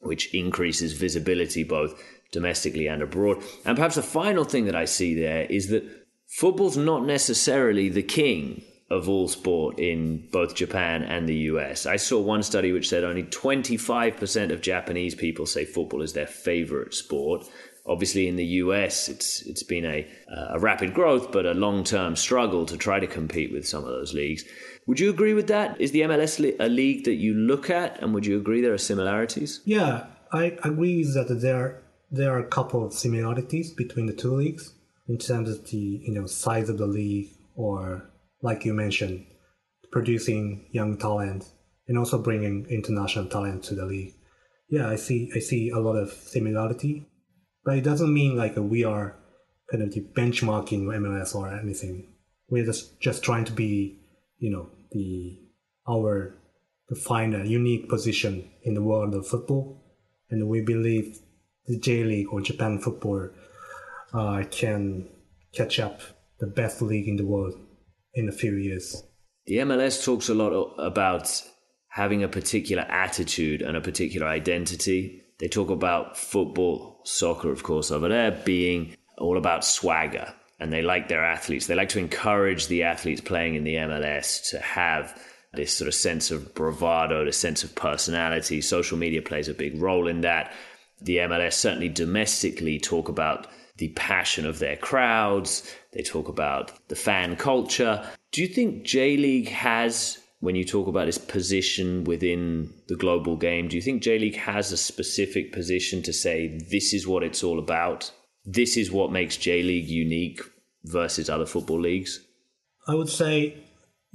which 0.00 0.32
increases 0.34 0.94
visibility 0.94 1.62
both 1.62 2.02
domestically 2.32 2.86
and 2.86 3.02
abroad. 3.02 3.42
And 3.66 3.76
perhaps 3.76 3.96
the 3.96 4.02
final 4.02 4.44
thing 4.44 4.64
that 4.64 4.74
I 4.74 4.86
see 4.86 5.14
there 5.14 5.42
is 5.42 5.68
that 5.68 5.84
football's 6.26 6.78
not 6.78 7.04
necessarily 7.04 7.90
the 7.90 8.02
king 8.02 8.62
of 8.90 9.08
all 9.08 9.28
sport 9.28 9.78
in 9.78 10.28
both 10.30 10.54
Japan 10.54 11.02
and 11.02 11.28
the 11.28 11.36
US. 11.52 11.86
I 11.86 11.96
saw 11.96 12.20
one 12.20 12.42
study 12.42 12.72
which 12.72 12.88
said 12.88 13.04
only 13.04 13.24
25% 13.24 14.52
of 14.52 14.60
Japanese 14.60 15.14
people 15.14 15.46
say 15.46 15.64
football 15.64 16.02
is 16.02 16.12
their 16.12 16.26
favorite 16.26 16.94
sport. 16.94 17.46
Obviously, 17.86 18.28
in 18.28 18.36
the 18.36 18.46
US, 18.62 19.08
it's 19.08 19.42
it's 19.42 19.62
been 19.62 19.84
a 19.84 20.08
a 20.50 20.58
rapid 20.58 20.94
growth, 20.94 21.32
but 21.32 21.44
a 21.44 21.52
long 21.52 21.84
term 21.84 22.16
struggle 22.16 22.64
to 22.66 22.78
try 22.78 22.98
to 22.98 23.06
compete 23.06 23.52
with 23.52 23.68
some 23.68 23.84
of 23.84 23.90
those 23.90 24.14
leagues. 24.14 24.44
Would 24.86 25.00
you 25.00 25.10
agree 25.10 25.34
with 25.34 25.48
that? 25.48 25.78
Is 25.80 25.92
the 25.92 26.00
MLS 26.02 26.56
a 26.58 26.68
league 26.68 27.04
that 27.04 27.14
you 27.14 27.34
look 27.34 27.68
at, 27.68 28.02
and 28.02 28.14
would 28.14 28.24
you 28.24 28.38
agree 28.38 28.62
there 28.62 28.72
are 28.72 28.78
similarities? 28.78 29.60
Yeah, 29.66 30.06
I 30.32 30.56
agree 30.62 31.04
that 31.04 31.28
there 31.40 31.82
there 32.10 32.32
are 32.34 32.38
a 32.38 32.46
couple 32.46 32.84
of 32.84 32.92
similarities 32.92 33.72
between 33.72 34.06
the 34.06 34.12
two 34.12 34.34
leagues 34.34 34.74
in 35.08 35.18
terms 35.18 35.50
of 35.50 35.70
the 35.70 36.00
you 36.06 36.12
know 36.12 36.26
size 36.26 36.68
of 36.68 36.78
the 36.78 36.86
league 36.86 37.30
or 37.54 38.08
like 38.44 38.64
you 38.64 38.74
mentioned 38.74 39.26
producing 39.90 40.68
young 40.70 40.96
talent 40.98 41.42
and 41.88 41.98
also 41.98 42.18
bringing 42.18 42.66
international 42.70 43.26
talent 43.26 43.64
to 43.64 43.74
the 43.74 43.86
league. 43.86 44.14
Yeah 44.68 44.88
i 44.88 44.96
see 44.96 45.30
i 45.34 45.40
see 45.40 45.70
a 45.70 45.80
lot 45.86 45.96
of 45.96 46.12
similarity 46.12 46.94
but 47.64 47.78
it 47.78 47.84
doesn't 47.84 48.12
mean 48.12 48.36
like 48.36 48.54
we 48.56 48.84
are 48.84 49.16
kind 49.70 49.82
of 49.82 49.92
the 49.92 50.06
benchmarking 50.16 50.84
mls 50.84 51.34
or 51.34 51.52
anything. 51.52 52.12
We're 52.48 52.66
just 52.66 53.00
just 53.00 53.22
trying 53.22 53.46
to 53.46 53.52
be 53.52 54.00
you 54.38 54.50
know 54.50 54.70
the 54.92 55.38
our 55.88 56.36
to 56.88 56.94
find 56.94 57.34
a 57.34 57.48
unique 57.48 57.88
position 57.88 58.50
in 58.62 58.74
the 58.74 58.82
world 58.82 59.14
of 59.14 59.26
football. 59.26 59.82
And 60.30 60.48
we 60.48 60.60
believe 60.60 61.18
the 61.66 61.78
j 61.78 62.04
league 62.04 62.28
or 62.30 62.40
japan 62.40 62.78
football 62.78 63.30
uh, 64.12 64.44
can 64.50 65.08
catch 65.54 65.80
up 65.80 66.00
the 66.40 66.46
best 66.46 66.82
league 66.82 67.08
in 67.08 67.16
the 67.16 67.26
world 67.26 67.54
in 68.14 68.28
a 68.28 68.32
few 68.32 68.54
years. 68.54 69.02
The 69.46 69.58
MLS 69.58 70.04
talks 70.04 70.28
a 70.28 70.34
lot 70.34 70.52
about 70.78 71.42
having 71.88 72.22
a 72.22 72.28
particular 72.28 72.82
attitude 72.82 73.62
and 73.62 73.76
a 73.76 73.80
particular 73.80 74.26
identity. 74.26 75.22
They 75.38 75.48
talk 75.48 75.70
about 75.70 76.16
football, 76.16 77.00
soccer, 77.04 77.52
of 77.52 77.62
course, 77.62 77.90
over 77.90 78.08
there 78.08 78.30
being 78.44 78.96
all 79.18 79.36
about 79.36 79.64
swagger. 79.64 80.32
And 80.58 80.72
they 80.72 80.82
like 80.82 81.08
their 81.08 81.24
athletes. 81.24 81.66
They 81.66 81.74
like 81.74 81.90
to 81.90 81.98
encourage 81.98 82.68
the 82.68 82.84
athletes 82.84 83.20
playing 83.20 83.54
in 83.54 83.64
the 83.64 83.74
MLS 83.74 84.50
to 84.50 84.58
have 84.60 85.20
this 85.52 85.76
sort 85.76 85.88
of 85.88 85.94
sense 85.94 86.30
of 86.30 86.54
bravado, 86.54 87.24
this 87.24 87.36
sense 87.36 87.62
of 87.64 87.74
personality. 87.74 88.60
Social 88.60 88.96
media 88.96 89.22
plays 89.22 89.48
a 89.48 89.54
big 89.54 89.80
role 89.80 90.08
in 90.08 90.22
that. 90.22 90.52
The 91.02 91.18
MLS 91.18 91.54
certainly 91.54 91.88
domestically 91.88 92.78
talk 92.78 93.08
about 93.08 93.46
the 93.76 93.88
passion 93.90 94.46
of 94.46 94.58
their 94.58 94.76
crowds. 94.76 95.68
They 95.94 96.02
talk 96.02 96.28
about 96.28 96.72
the 96.88 96.96
fan 96.96 97.36
culture. 97.36 98.04
Do 98.32 98.42
you 98.42 98.48
think 98.48 98.84
J 98.84 99.16
League 99.16 99.48
has, 99.48 100.18
when 100.40 100.56
you 100.56 100.64
talk 100.64 100.88
about 100.88 101.08
its 101.08 101.18
position 101.18 102.04
within 102.04 102.72
the 102.88 102.96
global 102.96 103.36
game, 103.36 103.68
do 103.68 103.76
you 103.76 103.82
think 103.82 104.02
J 104.02 104.18
League 104.18 104.36
has 104.36 104.72
a 104.72 104.76
specific 104.76 105.52
position 105.52 106.02
to 106.02 106.12
say 106.12 106.58
this 106.70 106.92
is 106.92 107.06
what 107.06 107.22
it's 107.22 107.44
all 107.44 107.58
about? 107.58 108.10
This 108.44 108.76
is 108.76 108.90
what 108.90 109.12
makes 109.12 109.36
J 109.36 109.62
League 109.62 109.88
unique 109.88 110.40
versus 110.84 111.30
other 111.30 111.46
football 111.46 111.80
leagues? 111.80 112.20
I 112.88 112.94
would 112.94 113.08
say 113.08 113.56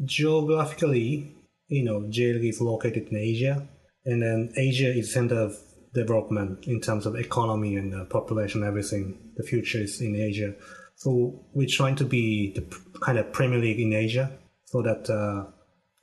geographically, 0.04 1.34
you 1.68 1.84
know, 1.84 2.08
J 2.10 2.34
League 2.34 2.50
is 2.50 2.62
located 2.62 3.08
in 3.08 3.18
Asia, 3.18 3.68
and 4.06 4.22
then 4.22 4.52
Asia 4.58 4.92
is 4.96 5.14
center 5.14 5.40
of 5.40 5.58
development 5.94 6.68
in 6.68 6.82
terms 6.82 7.06
of 7.06 7.16
economy 7.16 7.76
and 7.76 7.96
uh, 7.96 8.06
population, 8.06 8.64
everything. 8.64 9.18
The 9.38 9.44
future 9.44 9.80
is 9.80 10.02
in 10.02 10.16
Asia. 10.16 10.54
So 11.00 11.46
we're 11.54 11.68
trying 11.70 11.96
to 11.96 12.04
be 12.04 12.52
the 12.52 12.66
kind 13.00 13.18
of 13.18 13.32
Premier 13.32 13.58
League 13.58 13.80
in 13.80 13.94
Asia 13.94 14.38
so 14.66 14.82
that 14.82 15.10
uh, 15.10 15.50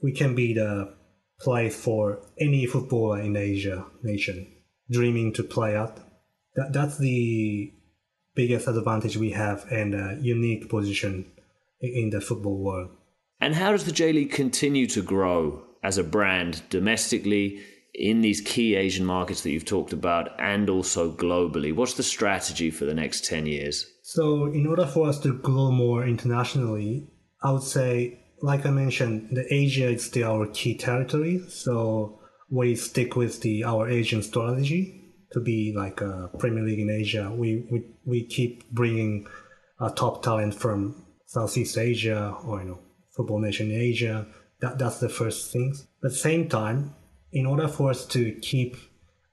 we 0.03 0.13
can 0.13 0.35
be 0.35 0.55
the 0.55 0.95
place 1.39 1.77
for 1.77 2.23
any 2.41 2.65
footballer 2.65 3.21
in 3.21 3.37
Asia 3.37 3.85
nation 4.03 4.51
dreaming 4.91 5.35
to 5.35 5.43
play 5.43 5.77
at. 5.77 6.01
That, 6.55 6.73
that's 6.73 6.97
the 6.97 7.75
biggest 8.35 8.69
advantage 8.69 9.19
we 9.19 9.33
have 9.33 9.67
and 9.71 9.95
a 9.95 10.19
unique 10.23 10.71
position 10.71 11.31
in 11.83 12.09
the 12.09 12.23
football 12.23 12.65
world. 12.65 12.89
And 13.39 13.55
how 13.55 13.73
does 13.73 13.85
the 13.85 13.93
J 13.93 14.15
League 14.15 14.33
continue 14.33 14.87
to 14.87 15.03
grow 15.03 15.63
as 15.83 15.99
a 15.99 16.05
brand 16.05 16.63
domestically 16.71 17.61
in 17.93 18.23
these 18.23 18.41
key 18.41 18.77
Asian 18.77 19.05
markets 19.05 19.43
that 19.43 19.51
you've 19.51 19.67
talked 19.67 19.93
about 19.93 20.31
and 20.41 20.71
also 20.71 21.13
globally? 21.13 21.75
What's 21.75 21.95
the 21.95 22.03
strategy 22.03 22.71
for 22.71 22.87
the 22.87 22.95
next 22.95 23.27
10 23.27 23.45
years? 23.45 23.93
So, 24.09 24.45
in 24.45 24.69
order 24.69 24.87
for 24.87 25.09
us 25.09 25.19
to 25.23 25.37
grow 25.37 25.73
more 25.73 26.07
internationally, 26.07 27.09
I 27.43 27.51
would 27.51 27.65
say, 27.65 28.21
like 28.41 28.65
I 28.65 28.71
mentioned, 28.71 29.31
the 29.33 29.53
Asia 29.53 29.89
is 29.89 30.05
still 30.05 30.31
our 30.31 30.47
key 30.47 30.79
territory. 30.79 31.43
So, 31.49 32.21
we 32.49 32.77
stick 32.77 33.17
with 33.17 33.41
the 33.41 33.65
our 33.65 33.89
Asian 33.89 34.23
strategy 34.23 35.13
to 35.33 35.41
be 35.41 35.75
like 35.77 36.03
a 36.03 36.31
Premier 36.39 36.63
League 36.63 36.79
in 36.79 36.89
Asia. 36.89 37.33
We 37.35 37.67
we, 37.69 37.83
we 38.05 38.27
keep 38.27 38.71
bringing 38.71 39.27
a 39.81 39.91
top 39.91 40.23
talent 40.23 40.55
from 40.55 41.05
Southeast 41.25 41.77
Asia 41.77 42.33
or 42.45 42.61
you 42.63 42.69
know 42.69 42.79
football 43.17 43.41
nation 43.41 43.73
in 43.73 43.81
Asia. 43.81 44.25
That 44.61 44.79
that's 44.79 45.01
the 45.01 45.09
first 45.09 45.57
at 45.57 45.73
the 46.01 46.11
same 46.11 46.49
time, 46.49 46.95
in 47.33 47.45
order 47.45 47.67
for 47.67 47.91
us 47.91 48.07
to 48.15 48.31
keep 48.41 48.77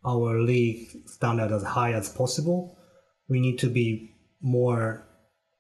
our 0.04 0.42
league 0.42 0.88
standard 1.06 1.52
as 1.52 1.62
high 1.62 1.94
as 1.94 2.10
possible, 2.10 2.76
we 3.30 3.40
need 3.40 3.60
to 3.60 3.70
be 3.70 4.13
more 4.44 5.08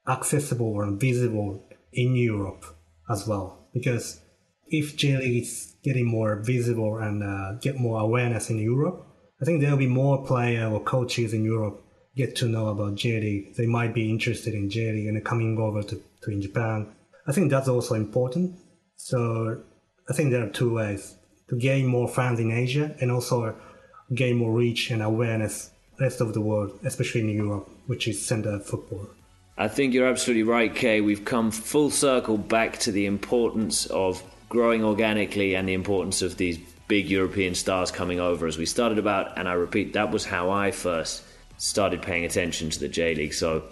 accessible 0.07 0.81
and 0.81 0.99
visible 0.99 1.67
in 1.91 2.15
Europe 2.15 2.65
as 3.09 3.25
well. 3.27 3.69
Because 3.73 4.21
if 4.67 4.95
J 4.95 5.17
League 5.17 5.43
is 5.43 5.75
getting 5.83 6.05
more 6.05 6.35
visible 6.35 6.97
and 6.99 7.23
uh, 7.23 7.53
get 7.61 7.79
more 7.79 7.99
awareness 7.99 8.49
in 8.49 8.59
Europe, 8.59 9.07
I 9.41 9.45
think 9.45 9.61
there'll 9.61 9.77
be 9.77 9.87
more 9.87 10.25
players 10.25 10.71
or 10.71 10.83
coaches 10.83 11.33
in 11.33 11.43
Europe 11.43 11.83
get 12.15 12.35
to 12.37 12.47
know 12.47 12.67
about 12.67 12.95
J 12.95 13.19
League. 13.19 13.55
They 13.55 13.65
might 13.65 13.93
be 13.93 14.09
interested 14.09 14.53
in 14.53 14.69
J 14.69 14.91
League 14.91 15.07
and 15.07 15.25
coming 15.25 15.57
over 15.57 15.81
to, 15.81 16.01
to 16.21 16.31
in 16.31 16.41
Japan. 16.41 16.93
I 17.27 17.31
think 17.31 17.49
that's 17.49 17.67
also 17.67 17.95
important. 17.95 18.59
So 18.95 19.63
I 20.09 20.13
think 20.13 20.31
there 20.31 20.45
are 20.45 20.49
two 20.49 20.73
ways 20.73 21.15
to 21.49 21.57
gain 21.57 21.87
more 21.87 22.07
fans 22.07 22.39
in 22.39 22.51
Asia 22.51 22.95
and 22.99 23.11
also 23.11 23.55
gain 24.13 24.37
more 24.37 24.53
reach 24.53 24.91
and 24.91 25.01
awareness 25.01 25.71
rest 25.99 26.21
of 26.21 26.33
the 26.33 26.41
world, 26.41 26.79
especially 26.83 27.21
in 27.21 27.29
Europe, 27.29 27.69
which 27.87 28.07
is 28.07 28.25
center 28.25 28.59
football. 28.59 29.07
I 29.57 29.67
think 29.67 29.93
you're 29.93 30.07
absolutely 30.07 30.43
right, 30.43 30.73
Kei. 30.73 31.01
We've 31.01 31.25
come 31.25 31.51
full 31.51 31.91
circle 31.91 32.37
back 32.37 32.79
to 32.79 32.91
the 32.91 33.05
importance 33.05 33.85
of 33.87 34.23
growing 34.49 34.83
organically 34.83 35.55
and 35.55 35.67
the 35.67 35.73
importance 35.73 36.21
of 36.21 36.37
these 36.37 36.57
big 36.87 37.09
European 37.09 37.55
stars 37.55 37.91
coming 37.91 38.19
over 38.19 38.47
as 38.47 38.57
we 38.57 38.65
started 38.65 38.97
about. 38.97 39.37
And 39.37 39.47
I 39.47 39.53
repeat, 39.53 39.93
that 39.93 40.11
was 40.11 40.25
how 40.25 40.49
I 40.49 40.71
first 40.71 41.23
started 41.57 42.01
paying 42.01 42.25
attention 42.25 42.69
to 42.71 42.79
the 42.79 42.87
J 42.87 43.15
League. 43.15 43.33
So 43.33 43.63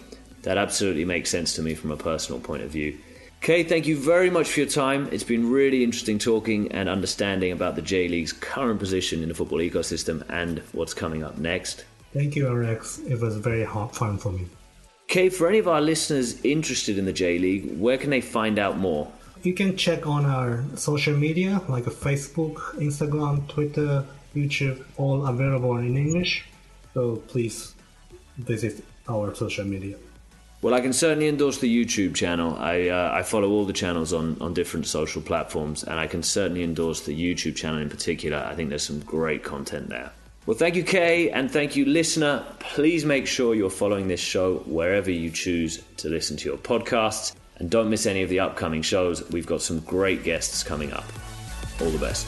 that 0.44 0.58
absolutely 0.58 1.06
makes 1.06 1.30
sense 1.30 1.54
to 1.56 1.62
me 1.62 1.74
from 1.76 1.92
a 1.92 1.98
personal 1.98 2.40
point 2.40 2.64
of 2.64 2.70
view. 2.70 2.98
Kei, 3.42 3.64
thank 3.64 3.88
you 3.88 3.98
very 3.98 4.30
much 4.30 4.50
for 4.50 4.60
your 4.60 4.70
time. 4.70 5.10
It's 5.12 5.24
been 5.24 5.50
really 5.50 5.84
interesting 5.84 6.20
talking 6.20 6.72
and 6.72 6.88
understanding 6.88 7.52
about 7.52 7.76
the 7.76 7.82
J 7.82 8.08
League's 8.08 8.34
current 8.34 8.80
position 8.80 9.24
in 9.24 9.30
the 9.30 9.36
football 9.36 9.60
ecosystem 9.60 10.24
and 10.30 10.60
what's 10.74 10.94
coming 10.94 11.24
up 11.24 11.40
next. 11.40 11.86
Thank 12.14 12.36
you, 12.36 12.48
Alex. 12.48 13.00
It 13.00 13.20
was 13.20 13.38
very 13.38 13.64
hot 13.64 13.96
fun 13.96 14.18
for 14.18 14.32
me. 14.32 14.48
Okay, 15.04 15.30
for 15.30 15.48
any 15.48 15.60
of 15.60 15.68
our 15.68 15.82
listeners 15.82 16.40
interested 16.44 16.98
in 16.98 17.06
the 17.06 17.14
J 17.14 17.38
League, 17.38 17.78
where 17.78 17.98
can 17.98 18.10
they 18.10 18.22
find 18.22 18.58
out 18.60 18.78
more? 18.78 19.12
You 19.44 19.54
can 19.54 19.76
check 19.76 20.06
on 20.06 20.26
our 20.26 20.64
social 20.76 21.18
media 21.18 21.62
like 21.68 21.86
Facebook, 21.86 22.56
Instagram, 22.76 23.48
Twitter, 23.48 24.06
YouTube, 24.36 24.84
all 24.98 25.26
available 25.26 25.78
in 25.78 25.98
English. 25.98 26.46
So 26.94 27.18
please 27.28 27.76
visit 28.38 28.84
our 29.10 29.34
social 29.36 29.66
media. 29.66 29.98
Well, 30.62 30.76
I 30.76 30.82
can 30.82 30.94
certainly 30.94 31.28
endorse 31.28 31.58
the 31.58 31.68
YouTube 31.68 32.14
channel. 32.14 32.56
I 32.58 32.90
uh, 32.90 33.12
I 33.14 33.24
follow 33.24 33.50
all 33.50 33.66
the 33.66 33.74
channels 33.74 34.14
on, 34.14 34.38
on 34.40 34.54
different 34.54 34.86
social 34.86 35.22
platforms, 35.22 35.84
and 35.84 36.00
I 36.00 36.06
can 36.06 36.22
certainly 36.22 36.64
endorse 36.64 37.02
the 37.02 37.16
YouTube 37.16 37.56
channel 37.56 37.82
in 37.82 37.90
particular. 37.90 38.38
I 38.38 38.54
think 38.54 38.70
there's 38.70 38.86
some 38.86 39.00
great 39.00 39.44
content 39.44 39.90
there. 39.90 40.12
Well, 40.48 40.58
thank 40.58 40.76
you, 40.76 40.84
Kei, 40.84 41.30
and 41.30 41.52
thank 41.52 41.76
you, 41.76 41.86
listener. 41.86 42.44
Please 42.60 43.06
make 43.06 43.28
sure 43.28 43.54
you're 43.54 43.70
following 43.70 44.08
this 44.08 44.20
show 44.20 44.56
wherever 44.66 45.12
you 45.12 45.30
choose 45.30 45.84
to 45.98 46.10
listen 46.10 46.36
to 46.38 46.50
your 46.50 46.58
podcasts, 46.58 47.36
and 47.58 47.70
don't 47.70 47.92
miss 47.92 48.08
any 48.08 48.24
of 48.24 48.30
the 48.30 48.40
upcoming 48.40 48.82
shows. 48.82 49.30
We've 49.30 49.46
got 49.46 49.62
some 49.62 49.82
great 49.82 50.24
guests 50.24 50.64
coming 50.64 50.92
up. 50.94 51.06
All 51.80 51.92
the 51.92 52.00
best. 52.00 52.28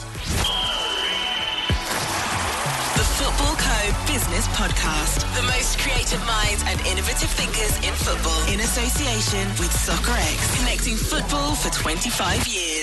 The 2.94 3.02
Footballco 3.18 4.06
Business 4.06 4.46
Podcast. 4.48 5.26
The 5.34 5.42
most 5.42 5.80
creative 5.80 6.24
minds 6.24 6.62
and 6.66 6.80
innovative 6.86 7.30
thinkers 7.30 7.76
in 7.78 7.94
football 7.94 8.46
in 8.46 8.60
association 8.60 9.48
with 9.58 9.72
Soccerex, 9.74 10.58
connecting 10.60 10.94
football 10.94 11.56
for 11.56 11.70
25 11.70 12.46
years. 12.46 12.73